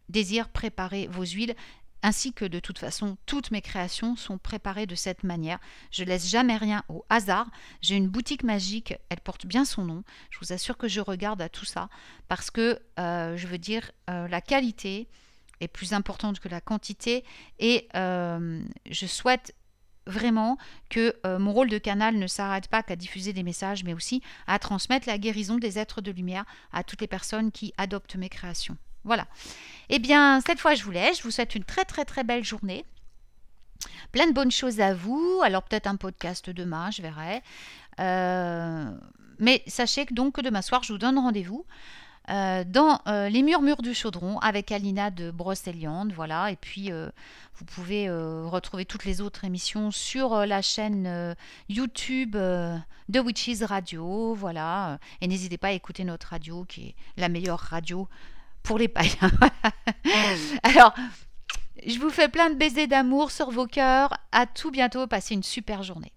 désire 0.08 0.50
préparer 0.50 1.08
vos 1.08 1.26
huiles 1.26 1.56
ainsi 2.04 2.34
que 2.34 2.46
de 2.46 2.60
toute 2.60 2.78
façon 2.78 3.18
toutes 3.26 3.52
mes 3.52 3.62
créations 3.62 4.16
sont 4.16 4.38
préparées 4.38 4.86
de 4.86 4.96
cette 4.96 5.24
manière. 5.24 5.60
Je 5.92 6.04
laisse 6.04 6.30
jamais 6.30 6.58
rien 6.58 6.84
au 6.90 7.06
hasard. 7.10 7.48
J'ai 7.82 7.96
une 7.96 8.08
boutique 8.08 8.44
magique, 8.44 8.94
elle 9.10 9.22
porte 9.22 9.46
bien 9.46 9.66
son 9.66 9.84
nom. 9.84 10.04
Je 10.30 10.40
vous 10.40 10.54
assure 10.54 10.78
que 10.78 10.88
je 10.88 11.02
regarde 11.02 11.42
à 11.42 11.50
tout 11.50 11.66
ça 11.66 11.90
parce 12.28 12.52
que 12.52 12.80
euh, 13.00 13.36
je 13.38 13.48
veux 13.48 13.58
dire 13.58 13.92
euh, 14.10 14.28
la 14.28 14.42
qualité 14.42 15.08
est 15.62 15.68
plus 15.68 15.94
importante 15.94 16.40
que 16.40 16.50
la 16.50 16.62
quantité 16.62 17.24
et 17.60 17.88
euh, 17.96 18.62
je 18.90 19.06
souhaite 19.06 19.56
vraiment 20.08 20.60
que 20.92 21.16
mon 21.40 21.52
rôle 21.52 21.70
de 21.70 21.80
canal 21.80 22.16
ne 22.20 22.28
s'arrête 22.28 22.68
pas 22.68 22.84
qu'à 22.84 22.96
diffuser 22.96 23.34
des 23.34 23.42
messages, 23.42 23.84
mais 23.84 23.96
aussi 23.96 24.22
à 24.46 24.60
transmettre 24.60 25.08
la 25.08 25.18
guérison 25.18 25.58
des 25.58 25.80
êtres 25.80 26.02
de 26.02 26.12
lumière 26.12 26.46
à 26.72 26.84
toutes 26.84 27.02
les 27.02 27.08
personnes 27.08 27.52
qui 27.52 27.74
adoptent 27.80 28.16
mes 28.16 28.30
créations. 28.30 28.78
Voilà. 29.06 29.28
Eh 29.90 30.00
bien, 30.00 30.42
cette 30.42 30.60
fois, 30.60 30.74
je 30.74 30.84
vous 30.84 30.92
laisse. 30.92 31.20
Je 31.20 31.24
vous 31.24 31.32
souhaite 31.32 31.56
une 31.56 31.64
très 31.64 31.86
très 31.86 32.06
très 32.06 32.24
belle 32.24 32.44
journée. 32.44 32.86
Plein 34.12 34.28
de 34.28 34.34
bonnes 34.34 34.52
choses 34.52 34.82
à 34.82 34.94
vous. 34.94 35.42
Alors 35.44 35.64
peut-être 35.64 35.88
un 35.88 35.96
podcast 35.96 36.50
demain, 36.50 36.92
je 36.92 37.02
verrai. 37.02 37.42
Euh, 38.00 38.92
mais 39.40 39.62
sachez 39.68 40.06
que 40.06 40.14
donc 40.14 40.40
demain 40.40 40.62
soir, 40.62 40.84
je 40.84 40.94
vous 40.94 41.00
donne 41.00 41.20
rendez-vous. 41.20 41.66
Euh, 42.32 42.64
dans 42.66 43.02
euh, 43.08 43.30
les 43.30 43.44
murmures 43.44 43.84
du 43.84 43.94
chaudron 43.94 44.40
avec 44.40 44.72
Alina 44.72 45.12
de 45.12 45.30
Brocéliande, 45.30 46.12
voilà. 46.14 46.50
Et 46.52 46.56
puis 46.56 46.92
vous 46.92 47.66
pouvez 47.66 48.10
retrouver 48.10 48.86
toutes 48.86 49.06
les 49.06 49.22
autres 49.22 49.44
émissions 49.44 49.92
sur 49.92 50.46
la 50.46 50.62
chaîne 50.62 51.36
YouTube 51.70 52.32
de 52.36 53.20
Witches 53.20 53.62
Radio, 53.62 54.34
voilà. 54.34 54.98
Et 55.22 55.28
n'hésitez 55.28 55.58
pas 55.58 55.68
à 55.68 55.72
écouter 55.72 56.04
notre 56.04 56.30
radio 56.30 56.66
qui 56.68 56.88
est 56.88 56.96
la 57.18 57.30
meilleure 57.30 57.60
radio 57.60 58.08
pour 58.66 58.78
les 58.78 58.88
païens. 58.88 59.32
Alors, 60.64 60.94
je 61.86 62.00
vous 62.00 62.10
fais 62.10 62.28
plein 62.28 62.50
de 62.50 62.56
baisers 62.56 62.88
d'amour 62.88 63.32
sur 63.32 63.52
vos 63.52 63.68
cœurs. 63.68 64.14
À 64.32 64.46
tout 64.46 64.72
bientôt. 64.72 65.08
Passez 65.08 65.36
une 65.36 65.44
super 65.44 65.84
journée. 65.84 66.15